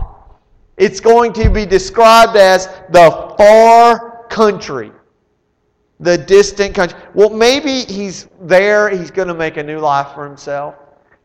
It's 0.77 1.00
going 1.00 1.33
to 1.33 1.50
be 1.50 1.65
described 1.65 2.35
as 2.35 2.67
the 2.89 3.35
far 3.38 4.25
country, 4.29 4.91
the 6.00 6.17
distant 6.17 6.73
country. 6.73 7.00
Well, 7.13 7.29
maybe 7.29 7.81
he's 7.83 8.27
there. 8.41 8.89
He's 8.89 9.11
going 9.11 9.27
to 9.27 9.33
make 9.33 9.57
a 9.57 9.63
new 9.63 9.79
life 9.79 10.13
for 10.15 10.25
himself. 10.27 10.75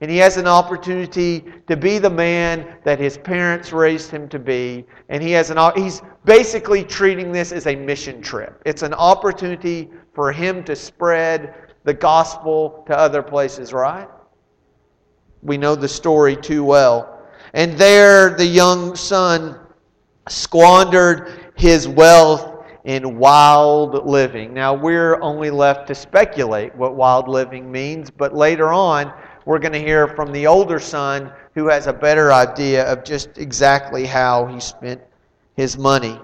And 0.00 0.10
he 0.10 0.18
has 0.18 0.36
an 0.36 0.46
opportunity 0.46 1.44
to 1.68 1.76
be 1.76 1.98
the 1.98 2.10
man 2.10 2.76
that 2.84 2.98
his 2.98 3.16
parents 3.16 3.72
raised 3.72 4.10
him 4.10 4.28
to 4.28 4.38
be. 4.38 4.84
And 5.08 5.22
he 5.22 5.30
has 5.32 5.50
an 5.50 5.58
he's 5.74 6.02
basically 6.24 6.84
treating 6.84 7.32
this 7.32 7.50
as 7.50 7.66
a 7.66 7.74
mission 7.74 8.20
trip. 8.20 8.60
It's 8.66 8.82
an 8.82 8.92
opportunity 8.92 9.90
for 10.14 10.32
him 10.32 10.64
to 10.64 10.76
spread 10.76 11.54
the 11.84 11.94
gospel 11.94 12.84
to 12.88 12.96
other 12.96 13.22
places, 13.22 13.72
right? 13.72 14.08
We 15.42 15.56
know 15.56 15.74
the 15.74 15.88
story 15.88 16.36
too 16.36 16.62
well. 16.62 17.22
And 17.54 17.78
there 17.78 18.30
the 18.30 18.44
young 18.44 18.96
son 18.96 19.58
squandered 20.28 21.52
his 21.56 21.88
wealth 21.88 22.64
in 22.84 23.18
wild 23.18 24.06
living. 24.06 24.52
Now, 24.52 24.74
we're 24.74 25.20
only 25.20 25.50
left 25.50 25.88
to 25.88 25.94
speculate 25.94 26.74
what 26.76 26.94
wild 26.94 27.28
living 27.28 27.70
means, 27.70 28.10
but 28.10 28.34
later 28.34 28.72
on, 28.72 29.12
we're 29.46 29.60
going 29.60 29.72
to 29.72 29.78
hear 29.78 30.08
from 30.08 30.32
the 30.32 30.46
older 30.46 30.78
son 30.78 31.32
who 31.54 31.68
has 31.68 31.86
a 31.86 31.92
better 31.92 32.32
idea 32.32 32.84
of 32.92 33.04
just 33.04 33.38
exactly 33.38 34.04
how 34.04 34.44
he 34.44 34.60
spent 34.60 35.00
his 35.56 35.78
money. 35.78 36.20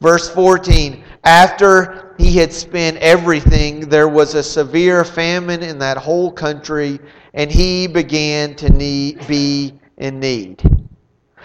Verse 0.00 0.28
14 0.28 1.02
After 1.24 2.14
he 2.18 2.36
had 2.36 2.52
spent 2.52 2.98
everything, 2.98 3.88
there 3.88 4.08
was 4.08 4.34
a 4.34 4.42
severe 4.42 5.04
famine 5.04 5.62
in 5.62 5.78
that 5.78 5.96
whole 5.96 6.30
country, 6.30 7.00
and 7.32 7.50
he 7.50 7.86
began 7.86 8.54
to 8.56 8.70
need, 8.70 9.26
be 9.26 9.72
in 9.96 10.20
need. 10.20 10.62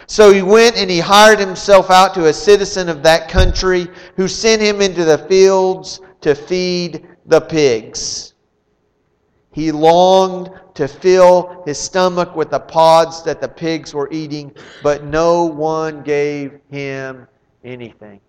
So 0.06 0.34
he 0.34 0.42
went 0.42 0.76
and 0.76 0.90
he 0.90 1.00
hired 1.00 1.40
himself 1.40 1.90
out 1.90 2.14
to 2.16 2.28
a 2.28 2.34
citizen 2.34 2.90
of 2.90 3.04
that 3.04 3.30
country 3.30 3.88
who 4.18 4.28
sent 4.28 4.62
him 4.62 4.82
into 4.82 5.06
the 5.06 5.18
fields 5.18 6.02
to 6.22 6.36
feed 6.36 7.08
the 7.26 7.42
pigs. 7.42 8.34
He 9.58 9.72
longed 9.72 10.52
to 10.76 10.88
fill 10.88 11.64
his 11.66 11.80
stomach 11.80 12.36
with 12.36 12.52
the 12.52 12.60
pods 12.60 13.24
that 13.24 13.42
the 13.42 13.48
pigs 13.48 13.92
were 13.92 14.08
eating, 14.12 14.52
but 14.84 15.04
no 15.04 15.46
one 15.46 16.04
gave 16.04 16.60
him 16.70 17.26
anything. 17.64 18.22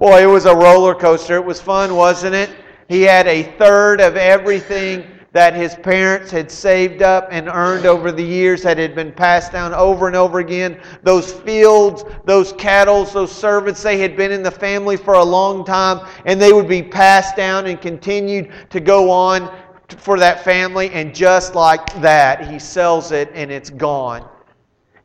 Boy, 0.00 0.24
it 0.24 0.26
was 0.26 0.46
a 0.46 0.56
roller 0.56 0.96
coaster. 0.96 1.36
It 1.36 1.44
was 1.44 1.60
fun, 1.60 1.94
wasn't 1.94 2.34
it? 2.34 2.50
He 2.88 3.02
had 3.02 3.28
a 3.28 3.44
third 3.56 4.00
of 4.00 4.16
everything 4.16 5.06
that 5.30 5.54
his 5.54 5.76
parents 5.76 6.30
had 6.30 6.50
saved 6.50 7.02
up 7.02 7.28
and 7.30 7.46
earned 7.46 7.84
over 7.84 8.10
the 8.10 8.24
years 8.24 8.62
that 8.62 8.78
had 8.78 8.94
been 8.94 9.12
passed 9.12 9.52
down 9.52 9.74
over 9.74 10.06
and 10.06 10.16
over 10.16 10.38
again. 10.38 10.80
Those 11.02 11.30
fields, 11.30 12.04
those 12.24 12.54
cattle, 12.54 13.04
those 13.04 13.30
servants, 13.30 13.82
they 13.82 13.98
had 13.98 14.16
been 14.16 14.32
in 14.32 14.42
the 14.42 14.50
family 14.50 14.96
for 14.96 15.14
a 15.14 15.22
long 15.22 15.64
time 15.64 16.04
and 16.24 16.40
they 16.40 16.52
would 16.54 16.66
be 16.66 16.82
passed 16.82 17.36
down 17.36 17.66
and 17.66 17.80
continued 17.80 18.50
to 18.70 18.80
go 18.80 19.10
on 19.10 19.54
for 19.88 20.18
that 20.18 20.42
family, 20.42 20.90
and 20.90 21.14
just 21.14 21.54
like 21.54 22.00
that, 22.00 22.48
he 22.50 22.58
sells 22.58 23.12
it 23.12 23.30
and 23.34 23.50
it's 23.50 23.70
gone. 23.70 24.28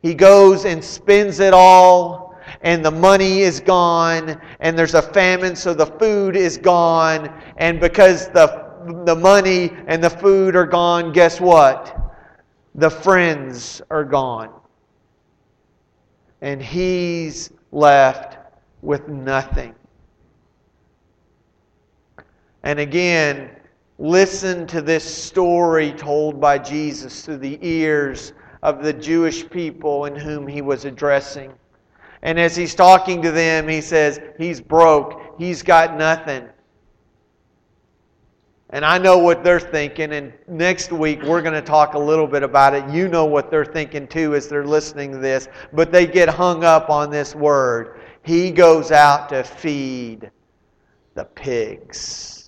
He 0.02 0.14
goes 0.16 0.66
and 0.66 0.84
spends 0.84 1.40
it 1.40 1.54
all, 1.54 2.36
and 2.62 2.84
the 2.84 2.92
money 2.92 3.42
is 3.42 3.60
gone, 3.60 4.42
and 4.60 4.78
there's 4.78 4.96
a 4.96 5.02
famine, 5.02 5.56
so 5.56 5.74
the 5.74 5.86
food 5.86 6.36
is 6.36 6.58
gone. 6.58 7.32
And 7.58 7.80
because 7.80 8.30
the, 8.30 8.66
the 9.06 9.16
money 9.16 9.72
and 9.88 10.04
the 10.04 10.10
food 10.10 10.56
are 10.56 10.66
gone, 10.66 11.12
guess 11.14 11.40
what? 11.40 11.98
The 12.76 12.90
friends 12.90 13.82
are 13.92 14.04
gone. 14.04 14.50
And 16.42 16.62
he's 16.62 17.52
left 17.72 18.38
with 18.82 19.08
nothing. 19.08 19.76
And 22.64 22.80
again, 22.80 23.50
Listen 24.02 24.66
to 24.66 24.82
this 24.82 25.04
story 25.04 25.92
told 25.92 26.42
by 26.42 26.58
Jesus 26.58 27.24
through 27.24 27.38
the 27.38 27.60
ears 27.62 28.34
of 28.64 28.84
the 28.84 28.92
Jewish 28.92 29.48
people 29.48 30.06
in 30.06 30.16
whom 30.16 30.48
he 30.48 30.64
was 30.64 30.86
addressing. 30.86 31.54
And 32.24 32.40
as 32.40 32.56
he's 32.56 32.74
talking 32.74 33.22
to 33.22 33.30
them, 33.30 33.68
he 33.68 33.80
says, 33.80 34.20
He's 34.40 34.60
broke. 34.60 35.36
He's 35.38 35.62
got 35.62 35.98
nothing. 35.98 36.50
And 38.72 38.84
I 38.84 38.98
know 38.98 39.20
what 39.20 39.44
they're 39.44 39.60
thinking. 39.60 40.14
And 40.14 40.34
next 40.48 40.92
week, 40.92 41.22
we're 41.22 41.44
going 41.44 41.54
to 41.54 41.62
talk 41.62 41.94
a 41.94 42.00
little 42.00 42.26
bit 42.26 42.42
about 42.42 42.74
it. 42.74 42.90
You 42.90 43.08
know 43.08 43.26
what 43.26 43.52
they're 43.52 43.64
thinking 43.66 44.08
too 44.08 44.34
as 44.34 44.48
they're 44.48 44.66
listening 44.66 45.12
to 45.12 45.20
this. 45.20 45.48
But 45.74 45.92
they 45.92 46.08
get 46.08 46.28
hung 46.28 46.64
up 46.64 46.90
on 46.90 47.12
this 47.12 47.36
word. 47.36 48.02
He 48.24 48.50
goes 48.50 48.92
out 48.92 49.30
to 49.30 49.44
feed 49.44 50.32
the 51.14 51.26
pigs 51.26 52.41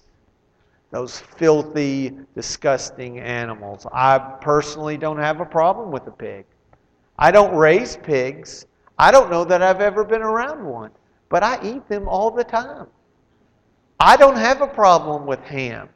those 0.94 1.20
filthy, 1.20 2.12
disgusting 2.36 3.20
animals. 3.20 3.88
I 3.92 4.20
personally 4.20 4.96
don't 4.96 5.18
have 5.18 5.42
a 5.42 5.46
problem 5.46 5.90
with 5.90 6.06
a 6.06 6.12
pig. 6.12 6.46
I 7.18 7.32
don't 7.32 7.56
raise 7.56 7.98
pigs. 7.98 8.68
I 9.00 9.10
don't 9.10 9.32
know 9.32 9.44
that 9.44 9.64
I've 9.64 9.82
ever 9.82 10.04
been 10.04 10.22
around 10.22 10.64
one, 10.64 10.92
but 11.30 11.42
I 11.42 11.58
eat 11.64 11.90
them 11.90 12.08
all 12.08 12.30
the 12.30 12.44
time. 12.44 12.86
I 14.00 14.16
don't 14.16 14.38
have 14.38 14.62
a 14.62 14.68
problem 14.68 15.26
with 15.26 15.40
ham. 15.40 15.90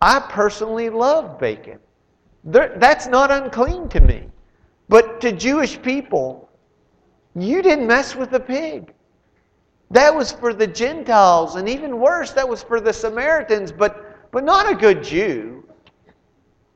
I 0.00 0.18
personally 0.18 0.90
love 0.90 1.38
bacon. 1.38 1.78
that's 2.42 3.06
not 3.06 3.30
unclean 3.30 3.88
to 3.90 4.00
me. 4.00 4.24
But 4.88 5.20
to 5.20 5.30
Jewish 5.30 5.80
people, 5.80 6.50
you 7.36 7.62
didn't 7.62 7.86
mess 7.86 8.16
with 8.16 8.32
a 8.32 8.40
pig. 8.40 8.92
That 9.92 10.12
was 10.12 10.32
for 10.32 10.52
the 10.52 10.66
Gentiles, 10.66 11.54
and 11.54 11.68
even 11.68 12.00
worse, 12.00 12.32
that 12.32 12.48
was 12.48 12.60
for 12.64 12.80
the 12.80 12.92
Samaritans. 12.92 13.70
But 13.70 14.11
but 14.32 14.42
not 14.42 14.68
a 14.70 14.74
good 14.74 15.04
Jew. 15.04 15.64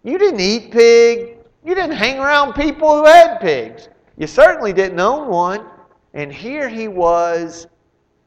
You 0.05 0.19
didn't 0.19 0.41
eat 0.41 0.71
pig. 0.71 1.39
You 1.65 1.75
didn't 1.75 1.97
hang 1.97 2.21
around 2.21 2.53
people 2.53 2.99
who 2.99 3.07
had 3.07 3.41
pigs. 3.41 3.89
You 4.17 4.29
certainly 4.29 4.73
didn't 4.73 5.01
own 5.01 5.29
one. 5.29 5.67
And 6.15 6.33
here 6.33 6.69
he 6.69 6.87
was 6.87 7.67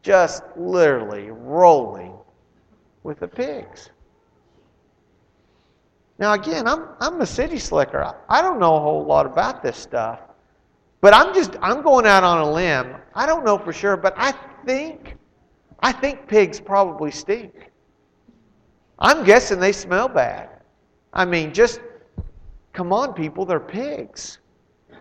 just 0.02 0.44
literally 0.58 1.30
rolling 1.32 2.14
with 3.04 3.20
the 3.20 3.28
pigs. 3.28 3.92
Now, 6.18 6.34
again, 6.34 6.68
I'm, 6.68 6.90
I'm 7.00 7.22
a 7.22 7.26
city 7.26 7.60
slicker. 7.60 8.14
I 8.28 8.42
don't 8.42 8.60
know 8.60 8.76
a 8.76 8.80
whole 8.80 9.06
lot 9.06 9.26
about 9.26 9.64
this 9.64 9.78
stuff. 9.78 10.20
But 11.02 11.14
I'm 11.14 11.34
just, 11.34 11.56
I'm 11.62 11.82
going 11.82 12.06
out 12.06 12.26
on 12.26 12.40
a 12.40 12.52
limb. 12.52 12.96
I 13.16 13.26
don't 13.26 13.46
know 13.46 13.58
for 13.58 13.72
sure, 13.72 13.96
but 13.96 14.14
I 14.18 14.34
think, 14.66 15.16
I 15.80 15.94
think 15.94 16.28
pigs 16.28 16.60
probably 16.60 17.12
stink. 17.12 17.69
I'm 19.00 19.24
guessing 19.24 19.60
they 19.60 19.72
smell 19.72 20.10
bad. 20.10 20.50
I 21.14 21.26
mean, 21.26 21.54
just 21.54 21.80
come 22.74 22.92
on, 22.94 23.14
people, 23.14 23.46
they're 23.46 23.60
pigs. 23.60 24.40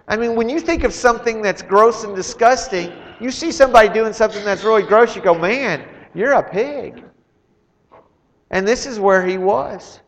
I 0.06 0.16
mean, 0.16 0.36
when 0.36 0.48
you 0.48 0.60
think 0.60 0.84
of 0.84 0.94
something 0.94 1.42
that's 1.42 1.60
gross 1.60 2.04
and 2.04 2.16
disgusting, 2.16 2.92
you 3.20 3.30
see 3.30 3.52
somebody 3.52 3.88
doing 3.88 4.12
something 4.12 4.44
that's 4.44 4.64
really 4.64 4.82
gross, 4.82 5.14
you 5.14 5.20
go, 5.20 5.34
man, 5.34 5.86
you're 6.14 6.32
a 6.32 6.42
pig. 6.42 7.04
And 8.50 8.66
this 8.66 8.86
is 8.86 8.98
where 8.98 9.26
he 9.26 9.36
was. 9.36 10.00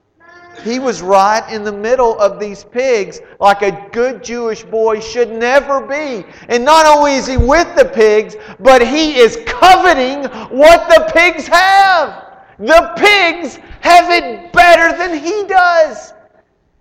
he 0.62 0.78
was 0.78 1.02
right 1.02 1.46
in 1.52 1.64
the 1.64 1.72
middle 1.72 2.18
of 2.18 2.40
these 2.40 2.64
pigs, 2.64 3.20
like 3.40 3.62
a 3.62 3.88
good 3.92 4.22
Jewish 4.22 4.62
boy 4.62 5.00
should 5.00 5.30
never 5.30 5.80
be. 5.80 6.24
And 6.48 6.64
not 6.64 6.86
only 6.86 7.14
is 7.14 7.26
he 7.26 7.36
with 7.36 7.74
the 7.76 7.84
pigs, 7.84 8.36
but 8.60 8.86
he 8.86 9.16
is 9.16 9.38
coveting 9.46 10.24
what 10.56 10.88
the 10.88 11.10
pigs 11.12 11.46
have. 11.46 12.29
The 12.60 12.92
pigs 12.96 13.58
have 13.80 14.10
it 14.10 14.52
better 14.52 14.96
than 14.96 15.18
he 15.18 15.44
does. 15.46 16.12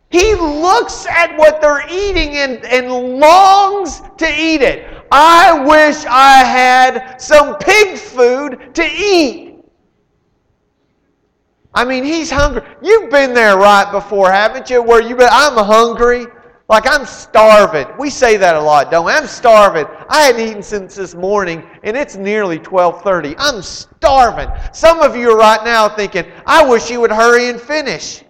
He 0.10 0.36
looks 0.36 1.06
at 1.06 1.38
what 1.38 1.62
they're 1.62 1.88
eating 1.90 2.36
and, 2.36 2.66
and 2.66 3.20
longs 3.20 4.02
to 4.18 4.28
eat 4.28 4.62
it. 4.62 5.06
I 5.12 5.64
wish 5.64 6.06
I 6.06 6.44
had 6.44 7.18
some 7.22 7.58
pig 7.58 7.98
food 7.98 8.76
to 8.76 8.84
eat. 8.84 9.56
I 11.74 11.86
mean, 11.86 12.04
he's 12.04 12.30
hungry. 12.30 12.64
You've 12.82 13.10
been 13.10 13.34
there 13.34 13.56
right 13.56 13.90
before, 13.92 14.32
haven't 14.32 14.70
you? 14.70 14.82
Where 14.82 15.02
you 15.02 15.16
been, 15.16 15.30
I'm 15.32 15.64
hungry. 15.64 16.26
Like 16.70 16.88
I'm 16.88 17.06
starving. 17.06 17.88
We 17.98 18.12
say 18.12 18.38
that 18.38 18.56
a 18.56 18.62
lot, 18.62 18.92
don't 18.92 19.08
we? 19.08 19.12
I'm 19.12 19.26
starving. 19.26 19.88
I 20.08 20.22
hadn't 20.22 20.48
eaten 20.48 20.62
since 20.62 20.94
this 20.94 21.16
morning, 21.16 21.64
and 21.82 21.98
it's 21.98 22.16
nearly 22.16 22.60
12:30. 22.60 23.34
I'm 23.40 23.64
starving. 23.64 24.50
Some 24.72 25.00
of 25.00 25.16
you 25.16 25.32
are 25.32 25.38
right 25.38 25.64
now 25.66 25.90
thinking, 25.90 26.26
I 26.46 26.64
wish 26.64 26.92
you 26.92 27.02
would 27.02 27.12
hurry 27.12 27.50
and 27.50 27.60
finish. 27.60 28.24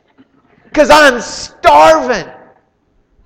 Because 0.63 0.89
I'm 0.89 1.19
starving. 1.19 2.31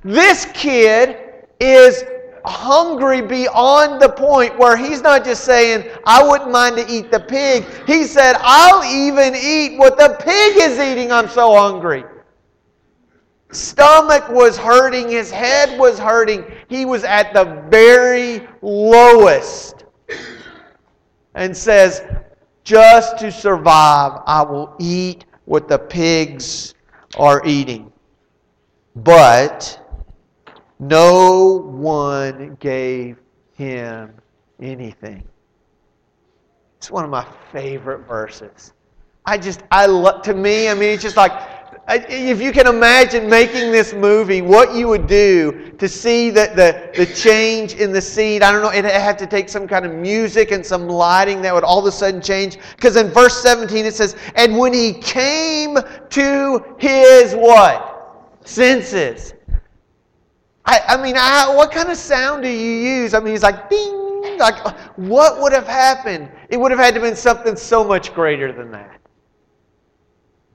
This 0.04 0.48
kid 0.54 1.18
is 1.60 2.04
hungry 2.44 3.22
beyond 3.22 4.02
the 4.02 4.10
point 4.10 4.58
where 4.58 4.76
he's 4.76 5.02
not 5.02 5.24
just 5.24 5.44
saying, 5.44 5.90
I 6.06 6.28
wouldn't 6.28 6.52
mind 6.52 6.76
to 6.78 6.92
eat 6.92 7.12
the 7.12 7.20
pig. 7.20 7.66
He 7.86 8.06
said, 8.06 8.36
I'll 8.40 8.84
even 8.84 9.36
eat 9.36 9.78
what 9.78 9.98
the 9.98 10.18
pig 10.20 10.58
is 10.58 10.80
eating. 10.80 11.12
I'm 11.12 11.30
so 11.30 11.56
hungry. 11.56 12.04
Stomach 13.56 14.30
was 14.30 14.58
hurting, 14.58 15.10
his 15.10 15.30
head 15.30 15.78
was 15.80 16.00
hurting. 16.00 16.44
He 16.68 16.86
was 16.86 17.04
at 17.04 17.34
the 17.34 17.64
very 17.70 18.48
lowest. 18.62 19.86
And 21.36 21.56
says, 21.56 22.04
Just 22.64 23.18
to 23.20 23.32
survive, 23.32 24.22
I 24.26 24.42
will 24.44 24.76
eat 24.80 25.26
what 25.46 25.68
the 25.68 25.80
pigs 25.80 26.74
are 27.18 27.42
eating. 27.46 27.92
But 28.96 29.80
no 30.80 31.58
one 31.58 32.58
gave 32.60 33.18
him 33.56 34.14
anything. 34.60 35.24
It's 36.78 36.92
one 36.92 37.04
of 37.04 37.10
my 37.10 37.26
favorite 37.52 38.08
verses. 38.08 38.74
I 39.26 39.38
just, 39.38 39.64
I 39.72 39.86
love, 39.86 40.22
to 40.24 40.34
me, 40.34 40.68
I 40.68 40.74
mean, 40.74 40.90
it's 40.90 41.04
just 41.04 41.16
like, 41.16 41.32
if 41.90 42.42
you 42.42 42.52
can 42.54 42.68
imagine 42.68 43.30
making 43.30 43.72
this 43.72 43.94
movie, 43.94 44.42
what 44.42 44.74
you 44.74 44.88
would 44.88 45.06
do 45.06 45.72
to 45.78 45.90
see 45.90 46.30
that 46.30 46.56
the, 46.56 46.92
the 46.96 47.06
change 47.14 47.74
in 47.74 47.92
the 47.92 48.02
scene, 48.02 48.42
I 48.42 48.52
don't 48.52 48.62
know, 48.62 48.70
it 48.70 48.86
had 48.86 49.18
to 49.20 49.28
take 49.28 49.50
some 49.50 49.68
kind 49.68 49.86
of 49.86 49.94
music 49.94 50.52
and 50.52 50.66
some 50.66 50.88
lighting 50.88 51.42
that 51.42 51.54
would 51.54 51.66
all 51.66 51.80
of 51.80 51.86
a 51.86 51.92
sudden 51.92 52.22
change. 52.22 52.58
Because 52.76 52.96
in 52.96 53.08
verse 53.10 53.42
17 53.42 53.86
it 53.86 53.94
says, 53.94 54.16
And 54.36 54.58
when 54.58 54.74
he 54.74 54.94
came 54.94 55.78
to 56.12 56.76
his 56.80 57.34
what? 57.34 57.90
Senses. 58.46 59.34
I, 60.66 60.80
I 60.88 61.04
mean, 61.04 61.16
I, 61.18 61.54
what 61.54 61.72
kind 61.72 61.90
of 61.90 61.98
sound 61.98 62.44
do 62.44 62.50
you 62.50 63.02
use? 63.02 63.14
I 63.14 63.20
mean, 63.20 63.34
he's 63.34 63.44
like, 63.44 63.70
ding. 63.70 64.00
Like, 64.38 64.66
what 64.98 65.42
would 65.42 65.52
have 65.52 65.68
happened? 65.68 66.30
It 66.48 66.58
would 66.58 66.72
have 66.72 66.80
had 66.80 66.94
to 66.94 67.02
have 67.02 67.10
been 67.10 67.18
something 67.18 67.58
so 67.58 67.84
much 67.84 68.14
greater 68.14 68.54
than 68.54 68.72
that. 68.72 69.03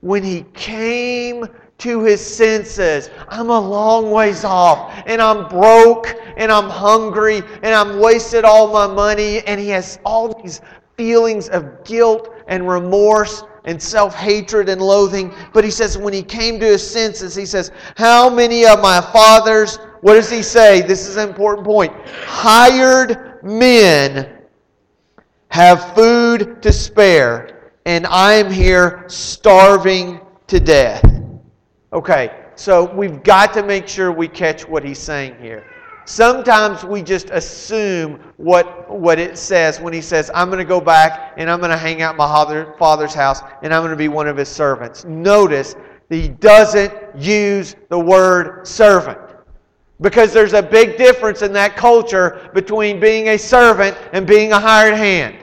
When 0.00 0.22
he 0.22 0.44
came 0.54 1.46
to 1.78 2.02
his 2.02 2.24
senses, 2.24 3.10
I'm 3.28 3.50
a 3.50 3.60
long 3.60 4.10
ways 4.10 4.44
off, 4.44 5.02
and 5.06 5.20
I'm 5.20 5.48
broke, 5.48 6.14
and 6.36 6.50
I'm 6.50 6.68
hungry, 6.68 7.42
and 7.62 7.74
I'm 7.74 8.00
wasted 8.00 8.44
all 8.44 8.72
my 8.72 8.86
money, 8.86 9.40
and 9.40 9.60
he 9.60 9.68
has 9.70 9.98
all 10.04 10.40
these 10.42 10.60
feelings 10.96 11.48
of 11.48 11.84
guilt 11.84 12.30
and 12.48 12.68
remorse 12.68 13.44
and 13.64 13.80
self 13.80 14.14
hatred 14.14 14.68
and 14.68 14.80
loathing. 14.80 15.32
But 15.52 15.64
he 15.64 15.70
says, 15.70 15.98
when 15.98 16.12
he 16.12 16.22
came 16.22 16.58
to 16.60 16.66
his 16.66 16.88
senses, 16.88 17.34
he 17.34 17.46
says, 17.46 17.70
How 17.96 18.30
many 18.30 18.66
of 18.66 18.80
my 18.80 19.00
father's 19.00 19.78
what 20.00 20.14
does 20.14 20.30
he 20.30 20.42
say? 20.42 20.80
This 20.82 21.08
is 21.08 21.16
an 21.16 21.28
important 21.28 21.66
point. 21.66 21.92
Hired 22.24 23.42
men 23.42 24.38
have 25.48 25.94
food 25.94 26.62
to 26.62 26.72
spare, 26.72 27.57
and 27.88 28.06
I 28.06 28.34
am 28.34 28.52
here 28.52 29.06
starving 29.08 30.20
to 30.48 30.60
death. 30.60 31.02
Okay, 31.90 32.44
so 32.54 32.94
we've 32.94 33.22
got 33.22 33.54
to 33.54 33.62
make 33.62 33.88
sure 33.88 34.12
we 34.12 34.28
catch 34.28 34.68
what 34.68 34.84
he's 34.84 34.98
saying 34.98 35.40
here. 35.40 35.64
Sometimes 36.04 36.84
we 36.84 37.00
just 37.00 37.30
assume 37.30 38.20
what, 38.36 38.90
what 38.90 39.18
it 39.18 39.38
says 39.38 39.80
when 39.80 39.94
he 39.94 40.02
says, 40.02 40.30
I'm 40.34 40.48
going 40.48 40.58
to 40.58 40.66
go 40.66 40.82
back 40.82 41.32
and 41.38 41.50
I'm 41.50 41.60
going 41.60 41.70
to 41.70 41.78
hang 41.78 42.02
out 42.02 42.14
my 42.18 42.26
father's 42.78 43.14
house 43.14 43.40
and 43.62 43.72
I'm 43.72 43.80
going 43.80 43.90
to 43.90 43.96
be 43.96 44.08
one 44.08 44.28
of 44.28 44.36
his 44.36 44.50
servants. 44.50 45.06
Notice 45.06 45.74
that 46.10 46.16
he 46.16 46.28
doesn't 46.28 46.92
use 47.16 47.74
the 47.88 47.98
word 47.98 48.66
servant. 48.66 49.18
Because 50.02 50.34
there's 50.34 50.52
a 50.52 50.62
big 50.62 50.98
difference 50.98 51.40
in 51.40 51.54
that 51.54 51.74
culture 51.74 52.50
between 52.52 53.00
being 53.00 53.28
a 53.28 53.38
servant 53.38 53.96
and 54.12 54.26
being 54.26 54.52
a 54.52 54.60
hired 54.60 54.94
hand. 54.94 55.38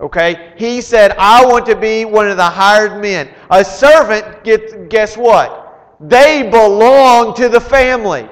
Okay? 0.00 0.52
He 0.56 0.80
said, 0.80 1.12
I 1.18 1.44
want 1.44 1.66
to 1.66 1.76
be 1.76 2.04
one 2.04 2.28
of 2.28 2.36
the 2.36 2.44
hired 2.44 3.00
men. 3.00 3.28
A 3.50 3.64
servant, 3.64 4.44
gets, 4.44 4.74
guess 4.88 5.16
what? 5.16 5.96
They 6.00 6.48
belong 6.48 7.34
to 7.34 7.48
the 7.48 7.60
family. 7.60 8.28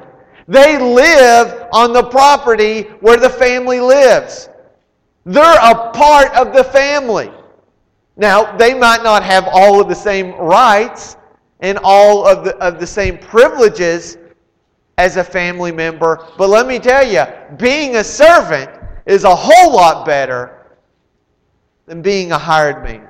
They 0.48 0.78
live 0.78 1.68
on 1.72 1.92
the 1.92 2.04
property 2.04 2.82
where 3.00 3.16
the 3.16 3.30
family 3.30 3.80
lives. 3.80 4.48
They're 5.24 5.42
a 5.42 5.90
part 5.90 6.32
of 6.34 6.54
the 6.54 6.62
family. 6.62 7.32
Now, 8.16 8.56
they 8.56 8.72
might 8.72 9.02
not 9.02 9.24
have 9.24 9.48
all 9.50 9.80
of 9.80 9.88
the 9.88 9.94
same 9.94 10.32
rights 10.36 11.16
and 11.60 11.78
all 11.82 12.26
of 12.26 12.44
the, 12.44 12.56
of 12.58 12.78
the 12.78 12.86
same 12.86 13.18
privileges 13.18 14.18
as 14.98 15.16
a 15.16 15.24
family 15.24 15.72
member. 15.72 16.26
But 16.38 16.48
let 16.48 16.66
me 16.68 16.78
tell 16.78 17.06
you, 17.06 17.24
being 17.56 17.96
a 17.96 18.04
servant 18.04 18.70
is 19.04 19.24
a 19.24 19.34
whole 19.34 19.74
lot 19.74 20.06
better 20.06 20.55
than 21.86 22.02
being 22.02 22.32
a 22.32 22.38
hired 22.38 22.82
man. 22.82 23.08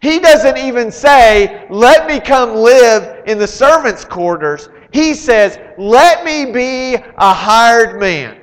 He 0.00 0.18
doesn't 0.18 0.58
even 0.58 0.90
say, 0.90 1.66
let 1.70 2.06
me 2.06 2.20
come 2.20 2.54
live 2.54 3.26
in 3.26 3.38
the 3.38 3.46
servant's 3.46 4.04
quarters. 4.04 4.68
He 4.92 5.14
says, 5.14 5.58
let 5.78 6.24
me 6.24 6.52
be 6.52 6.94
a 6.94 7.32
hired 7.32 7.98
man. 8.00 8.40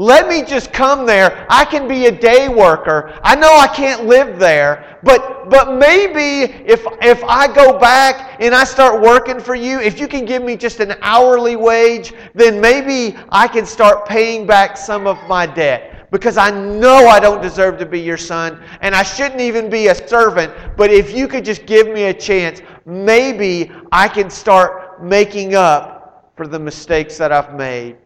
Let 0.00 0.28
me 0.28 0.44
just 0.44 0.72
come 0.72 1.06
there. 1.06 1.46
I 1.50 1.64
can 1.64 1.88
be 1.88 2.06
a 2.06 2.12
day 2.12 2.48
worker. 2.48 3.18
I 3.24 3.34
know 3.34 3.52
I 3.56 3.66
can't 3.66 4.06
live 4.06 4.38
there, 4.38 5.00
but 5.02 5.50
but 5.50 5.74
maybe 5.74 6.52
if 6.64 6.86
if 7.02 7.24
I 7.24 7.52
go 7.52 7.76
back 7.76 8.36
and 8.38 8.54
I 8.54 8.62
start 8.62 9.02
working 9.02 9.40
for 9.40 9.56
you, 9.56 9.80
if 9.80 9.98
you 9.98 10.06
can 10.06 10.24
give 10.24 10.44
me 10.44 10.56
just 10.56 10.78
an 10.78 10.94
hourly 11.02 11.56
wage, 11.56 12.12
then 12.32 12.60
maybe 12.60 13.16
I 13.30 13.48
can 13.48 13.66
start 13.66 14.06
paying 14.06 14.46
back 14.46 14.76
some 14.76 15.08
of 15.08 15.18
my 15.26 15.46
debt 15.46 15.97
because 16.10 16.36
I 16.36 16.50
know 16.50 17.08
I 17.08 17.20
don't 17.20 17.42
deserve 17.42 17.78
to 17.78 17.86
be 17.86 18.00
your 18.00 18.16
son 18.16 18.62
and 18.80 18.94
I 18.94 19.02
shouldn't 19.02 19.40
even 19.40 19.68
be 19.68 19.88
a 19.88 19.94
servant, 19.94 20.52
but 20.76 20.90
if 20.90 21.14
you 21.14 21.28
could 21.28 21.44
just 21.44 21.66
give 21.66 21.88
me 21.88 22.04
a 22.04 22.14
chance, 22.14 22.62
maybe 22.86 23.70
I 23.92 24.08
can 24.08 24.30
start 24.30 25.02
making 25.02 25.54
up 25.54 26.32
for 26.36 26.46
the 26.46 26.58
mistakes 26.58 27.16
that 27.18 27.32
I've 27.32 27.54
made 27.54 27.96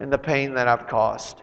and 0.00 0.12
the 0.12 0.18
pain 0.18 0.54
that 0.54 0.68
I've 0.68 0.86
caused. 0.86 1.42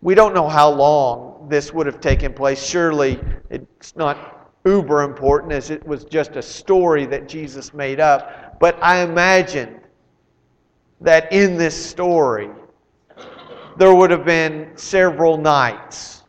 We 0.00 0.14
don't 0.14 0.34
know 0.34 0.48
how 0.48 0.70
long 0.70 1.48
this 1.48 1.72
would 1.72 1.86
have 1.86 2.00
taken 2.00 2.34
place. 2.34 2.62
Surely 2.62 3.18
it's 3.50 3.96
not 3.96 4.52
uber 4.66 5.02
important 5.02 5.52
as 5.52 5.70
it 5.70 5.86
was 5.86 6.04
just 6.04 6.36
a 6.36 6.42
story 6.42 7.06
that 7.06 7.28
Jesus 7.28 7.72
made 7.74 8.00
up. 8.00 8.58
But 8.60 8.82
I 8.82 9.02
imagine 9.02 9.80
that 11.00 11.32
in 11.32 11.56
this 11.56 11.74
story, 11.74 12.50
there 13.76 13.94
would 13.94 14.10
have 14.10 14.24
been 14.24 14.70
several 14.76 15.36
nights 15.36 16.24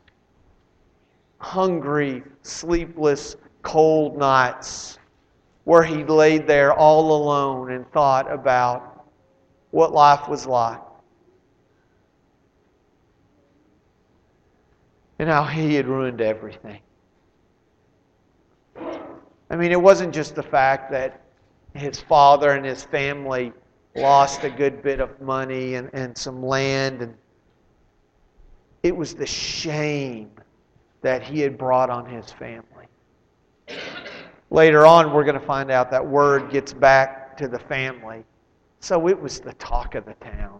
hungry, 1.45 2.23
sleepless, 2.41 3.35
cold 3.61 4.17
nights 4.17 4.97
where 5.63 5.83
he 5.83 6.03
laid 6.03 6.47
there 6.47 6.73
all 6.73 7.11
alone 7.15 7.71
and 7.71 7.89
thought 7.91 8.31
about 8.31 9.05
what 9.69 9.93
life 9.93 10.27
was 10.27 10.47
like. 10.47 10.81
And 15.19 15.29
how 15.29 15.43
he 15.43 15.75
had 15.75 15.87
ruined 15.87 16.19
everything. 16.19 16.79
I 18.75 19.55
mean, 19.55 19.71
it 19.71 19.81
wasn't 19.81 20.13
just 20.13 20.35
the 20.35 20.43
fact 20.43 20.91
that 20.91 21.21
his 21.73 21.99
father 21.99 22.51
and 22.51 22.65
his 22.65 22.83
family 22.83 23.53
lost 23.95 24.43
a 24.43 24.49
good 24.49 24.81
bit 24.81 24.99
of 24.99 25.21
money 25.21 25.75
and, 25.75 25.89
and 25.93 26.17
some 26.17 26.43
land, 26.43 27.01
and 27.01 27.13
it 28.85 28.95
was 28.95 29.15
the 29.15 29.25
shame 29.25 30.29
that 31.01 31.23
he 31.23 31.39
had 31.39 31.57
brought 31.57 31.89
on 31.89 32.05
his 32.05 32.31
family. 32.31 32.85
Later 34.51 34.85
on, 34.85 35.11
we're 35.11 35.23
going 35.23 35.39
to 35.39 35.45
find 35.45 35.71
out 35.71 35.89
that 35.89 36.05
word 36.05 36.51
gets 36.51 36.71
back 36.71 37.35
to 37.37 37.47
the 37.47 37.57
family. 37.57 38.23
So 38.81 39.07
it 39.07 39.19
was 39.19 39.39
the 39.39 39.53
talk 39.53 39.95
of 39.95 40.05
the 40.05 40.13
town. 40.13 40.59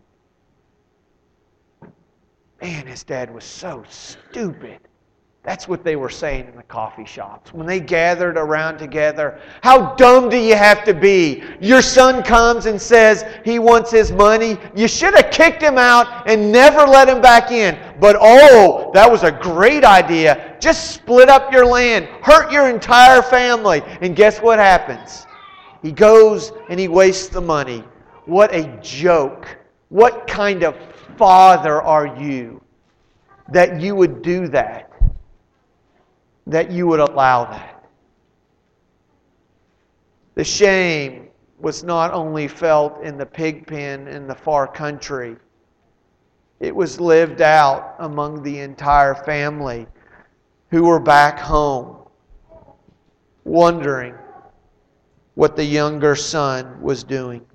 Man, 2.60 2.88
his 2.88 3.04
dad 3.04 3.32
was 3.32 3.44
so 3.44 3.84
stupid. 3.88 4.80
That's 5.46 5.68
what 5.68 5.84
they 5.84 5.96
were 5.96 6.10
saying 6.10 6.48
in 6.48 6.56
the 6.56 6.64
coffee 6.64 7.06
shops. 7.06 7.54
When 7.54 7.68
they 7.68 7.80
gathered 7.80 8.36
around 8.36 8.80
together, 8.80 9.40
how 9.62 9.94
dumb 9.94 10.28
do 10.28 10.38
you 10.38 10.56
have 10.56 10.84
to 10.86 10.94
be? 10.94 11.44
Your 11.62 11.84
son 11.84 12.24
comes 12.24 12.66
and 12.66 12.82
says 12.82 13.24
he 13.46 13.60
wants 13.60 13.92
his 13.92 14.12
money. 14.12 14.58
You 14.76 14.88
should 14.88 15.14
have 15.14 15.30
kicked 15.30 15.62
him 15.62 15.78
out 15.78 16.28
and 16.28 16.52
never 16.52 16.80
let 16.80 17.08
him 17.08 17.22
back 17.22 17.52
in. 17.52 17.78
But 18.00 18.18
oh, 18.20 18.90
that 18.96 19.10
was 19.10 19.22
a 19.22 19.32
great 19.32 19.84
idea. 19.84 20.58
Just 20.60 20.96
split 20.96 21.30
up 21.30 21.54
your 21.54 21.68
land, 21.68 22.06
hurt 22.24 22.52
your 22.52 22.68
entire 22.68 23.22
family. 23.22 23.84
And 24.02 24.16
guess 24.16 24.42
what 24.42 24.58
happens? 24.58 25.28
He 25.84 25.92
goes 25.92 26.54
and 26.70 26.80
he 26.80 26.88
wastes 26.88 27.30
the 27.30 27.42
money. 27.42 27.84
What 28.26 28.52
a 28.52 28.64
joke. 28.82 29.48
What 29.90 30.26
kind 30.26 30.64
of 30.64 30.76
father 31.18 31.84
are 31.84 32.18
you 32.18 32.64
that 33.50 33.80
you 33.80 33.96
would 33.96 34.24
do 34.24 34.48
that? 34.48 34.92
That 36.48 36.72
you 36.72 36.88
would 36.88 37.00
allow 37.00 37.46
that. 37.46 37.84
The 40.36 40.44
shame 40.44 41.30
was 41.60 41.84
not 41.84 42.14
only 42.14 42.48
felt 42.48 43.02
in 43.02 43.18
the 43.18 43.26
pig 43.26 43.66
pen 43.66 44.08
in 44.08 44.28
the 44.28 44.36
far 44.36 44.68
country, 44.68 45.38
it 46.60 46.76
was 46.76 47.00
lived 47.00 47.42
out 47.42 47.96
among 48.00 48.44
the 48.44 48.60
entire 48.60 49.16
family 49.16 49.88
who 50.72 50.84
were 50.84 51.00
back 51.00 51.40
home, 51.40 51.98
wondering 53.44 54.16
what 55.36 55.56
the 55.56 55.64
younger 55.64 56.16
son 56.16 56.82
was 56.82 57.04
doing. 57.04 57.46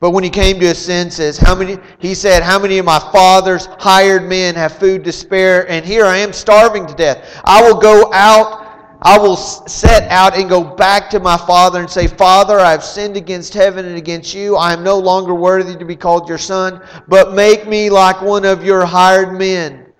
But 0.00 0.10
when 0.12 0.24
he 0.24 0.30
came 0.30 0.58
to 0.60 0.66
his 0.66 0.78
senses, 0.78 1.36
how 1.36 1.54
many 1.54 1.76
he 1.98 2.14
said, 2.14 2.42
How 2.42 2.58
many 2.58 2.78
of 2.78 2.86
my 2.86 2.98
father's 2.98 3.66
hired 3.78 4.22
men 4.22 4.54
have 4.54 4.78
food 4.78 5.04
to 5.04 5.12
spare? 5.12 5.70
And 5.70 5.84
here 5.84 6.06
I 6.06 6.16
am 6.16 6.32
starving 6.32 6.86
to 6.86 6.94
death. 6.94 7.40
I 7.44 7.62
will 7.62 7.78
go 7.78 8.10
out, 8.14 8.96
I 9.02 9.18
will 9.18 9.36
set 9.36 10.10
out 10.10 10.38
and 10.38 10.48
go 10.48 10.64
back 10.64 11.10
to 11.10 11.20
my 11.20 11.36
father 11.36 11.80
and 11.80 11.90
say, 11.90 12.06
Father, 12.06 12.58
I 12.58 12.70
have 12.70 12.82
sinned 12.82 13.18
against 13.18 13.52
heaven 13.52 13.84
and 13.84 13.98
against 13.98 14.32
you. 14.32 14.56
I 14.56 14.72
am 14.72 14.82
no 14.82 14.98
longer 14.98 15.34
worthy 15.34 15.76
to 15.76 15.84
be 15.84 15.96
called 15.96 16.30
your 16.30 16.38
son, 16.38 16.82
but 17.06 17.34
make 17.34 17.68
me 17.68 17.90
like 17.90 18.22
one 18.22 18.46
of 18.46 18.64
your 18.64 18.86
hired 18.86 19.38
men. 19.38 19.92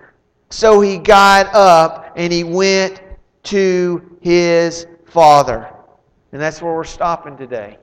So 0.48 0.80
he 0.80 0.96
got 0.96 1.54
up 1.54 2.14
and 2.16 2.32
he 2.32 2.42
went 2.42 3.02
to 3.44 4.16
his 4.22 4.86
father. 5.04 5.74
And 6.32 6.40
that's 6.40 6.62
where 6.62 6.74
we're 6.74 6.84
stopping 6.84 7.36
today. 7.36 7.76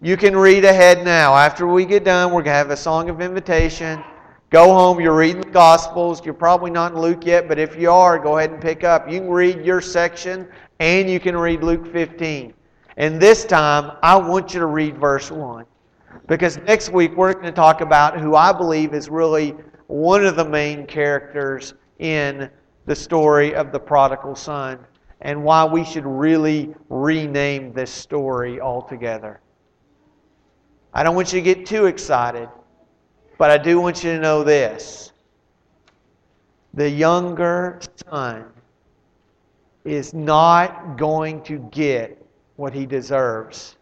You 0.00 0.16
can 0.16 0.36
read 0.36 0.64
ahead 0.64 1.04
now. 1.04 1.34
After 1.34 1.66
we 1.66 1.84
get 1.84 2.04
done, 2.04 2.28
we're 2.28 2.42
going 2.42 2.52
to 2.52 2.58
have 2.58 2.70
a 2.70 2.76
song 2.76 3.10
of 3.10 3.20
invitation. 3.20 4.00
Go 4.48 4.72
home. 4.72 5.00
You're 5.00 5.16
reading 5.16 5.40
the 5.40 5.50
Gospels. 5.50 6.24
You're 6.24 6.34
probably 6.34 6.70
not 6.70 6.92
in 6.92 7.00
Luke 7.00 7.26
yet, 7.26 7.48
but 7.48 7.58
if 7.58 7.74
you 7.74 7.90
are, 7.90 8.16
go 8.16 8.38
ahead 8.38 8.52
and 8.52 8.62
pick 8.62 8.84
up. 8.84 9.10
You 9.10 9.18
can 9.18 9.28
read 9.28 9.66
your 9.66 9.80
section 9.80 10.46
and 10.78 11.10
you 11.10 11.18
can 11.18 11.36
read 11.36 11.64
Luke 11.64 11.90
15. 11.92 12.54
And 12.96 13.20
this 13.20 13.44
time, 13.44 13.96
I 14.00 14.14
want 14.14 14.54
you 14.54 14.60
to 14.60 14.66
read 14.66 14.98
verse 14.98 15.32
1. 15.32 15.66
Because 16.28 16.58
next 16.58 16.92
week, 16.92 17.16
we're 17.16 17.32
going 17.32 17.46
to 17.46 17.50
talk 17.50 17.80
about 17.80 18.20
who 18.20 18.36
I 18.36 18.52
believe 18.52 18.94
is 18.94 19.08
really 19.08 19.56
one 19.88 20.24
of 20.24 20.36
the 20.36 20.48
main 20.48 20.86
characters 20.86 21.74
in 21.98 22.48
the 22.86 22.94
story 22.94 23.52
of 23.52 23.72
the 23.72 23.80
prodigal 23.80 24.36
son 24.36 24.78
and 25.22 25.42
why 25.42 25.64
we 25.64 25.84
should 25.84 26.06
really 26.06 26.72
rename 26.88 27.72
this 27.72 27.90
story 27.90 28.60
altogether. 28.60 29.40
I 30.92 31.02
don't 31.02 31.14
want 31.14 31.32
you 31.32 31.40
to 31.40 31.44
get 31.44 31.66
too 31.66 31.86
excited, 31.86 32.48
but 33.36 33.50
I 33.50 33.58
do 33.58 33.80
want 33.80 34.02
you 34.02 34.12
to 34.12 34.20
know 34.20 34.42
this. 34.42 35.12
The 36.74 36.88
younger 36.88 37.80
son 38.08 38.46
is 39.84 40.12
not 40.12 40.96
going 40.96 41.42
to 41.42 41.58
get 41.70 42.24
what 42.56 42.74
he 42.74 42.86
deserves. 42.86 43.76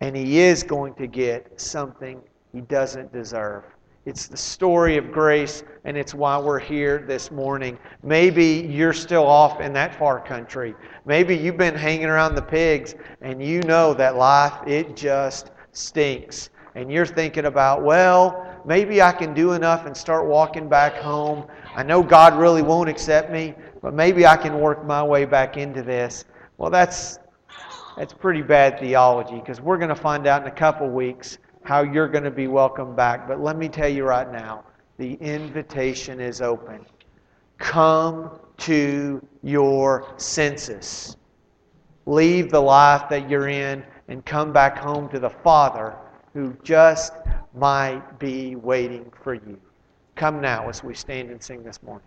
And 0.00 0.14
he 0.14 0.40
is 0.40 0.62
going 0.62 0.94
to 0.94 1.06
get 1.06 1.60
something 1.60 2.20
he 2.52 2.60
doesn't 2.60 3.12
deserve. 3.12 3.64
It's 4.06 4.26
the 4.26 4.36
story 4.36 4.98
of 4.98 5.10
grace, 5.10 5.62
and 5.84 5.96
it's 5.96 6.12
why 6.12 6.36
we're 6.36 6.58
here 6.58 6.98
this 7.06 7.30
morning. 7.30 7.78
Maybe 8.02 8.68
you're 8.70 8.92
still 8.92 9.26
off 9.26 9.62
in 9.62 9.72
that 9.72 9.94
far 9.94 10.20
country. 10.20 10.74
Maybe 11.06 11.34
you've 11.34 11.56
been 11.56 11.74
hanging 11.74 12.06
around 12.06 12.34
the 12.34 12.42
pigs, 12.42 12.96
and 13.22 13.42
you 13.42 13.60
know 13.60 13.94
that 13.94 14.16
life, 14.16 14.52
it 14.66 14.94
just 14.94 15.52
stinks. 15.72 16.50
And 16.74 16.92
you're 16.92 17.06
thinking 17.06 17.46
about, 17.46 17.82
well, 17.82 18.60
maybe 18.66 19.00
I 19.00 19.10
can 19.10 19.32
do 19.32 19.52
enough 19.52 19.86
and 19.86 19.96
start 19.96 20.26
walking 20.26 20.68
back 20.68 20.96
home. 20.96 21.46
I 21.74 21.82
know 21.82 22.02
God 22.02 22.36
really 22.36 22.62
won't 22.62 22.90
accept 22.90 23.32
me, 23.32 23.54
but 23.80 23.94
maybe 23.94 24.26
I 24.26 24.36
can 24.36 24.60
work 24.60 24.84
my 24.84 25.02
way 25.02 25.24
back 25.24 25.56
into 25.56 25.82
this. 25.82 26.26
Well, 26.58 26.70
that's 26.70 27.18
that's 27.96 28.12
pretty 28.12 28.42
bad 28.42 28.80
theology 28.80 29.36
because 29.36 29.60
we're 29.60 29.78
going 29.78 29.88
to 29.88 29.94
find 29.94 30.26
out 30.26 30.42
in 30.42 30.48
a 30.48 30.54
couple 30.54 30.90
weeks 30.90 31.38
how 31.64 31.82
you're 31.82 32.08
going 32.08 32.24
to 32.24 32.30
be 32.30 32.46
welcomed 32.46 32.94
back. 32.94 33.26
But 33.26 33.40
let 33.40 33.56
me 33.56 33.68
tell 33.68 33.88
you 33.88 34.04
right 34.04 34.30
now 34.30 34.64
the 34.98 35.14
invitation 35.14 36.20
is 36.20 36.40
open. 36.40 36.84
Come 37.58 38.30
to 38.58 39.26
your 39.42 40.12
senses. 40.16 41.16
Leave 42.06 42.50
the 42.50 42.60
life 42.60 43.08
that 43.08 43.28
you're 43.28 43.48
in 43.48 43.82
and 44.08 44.24
come 44.24 44.52
back 44.52 44.76
home 44.76 45.08
to 45.08 45.18
the 45.18 45.30
Father 45.30 45.96
who 46.34 46.54
just 46.62 47.14
might 47.54 48.18
be 48.18 48.56
waiting 48.56 49.10
for 49.22 49.34
you. 49.34 49.58
Come 50.14 50.40
now 50.40 50.68
as 50.68 50.84
we 50.84 50.94
stand 50.94 51.30
and 51.30 51.42
sing 51.42 51.62
this 51.62 51.82
morning. 51.82 52.06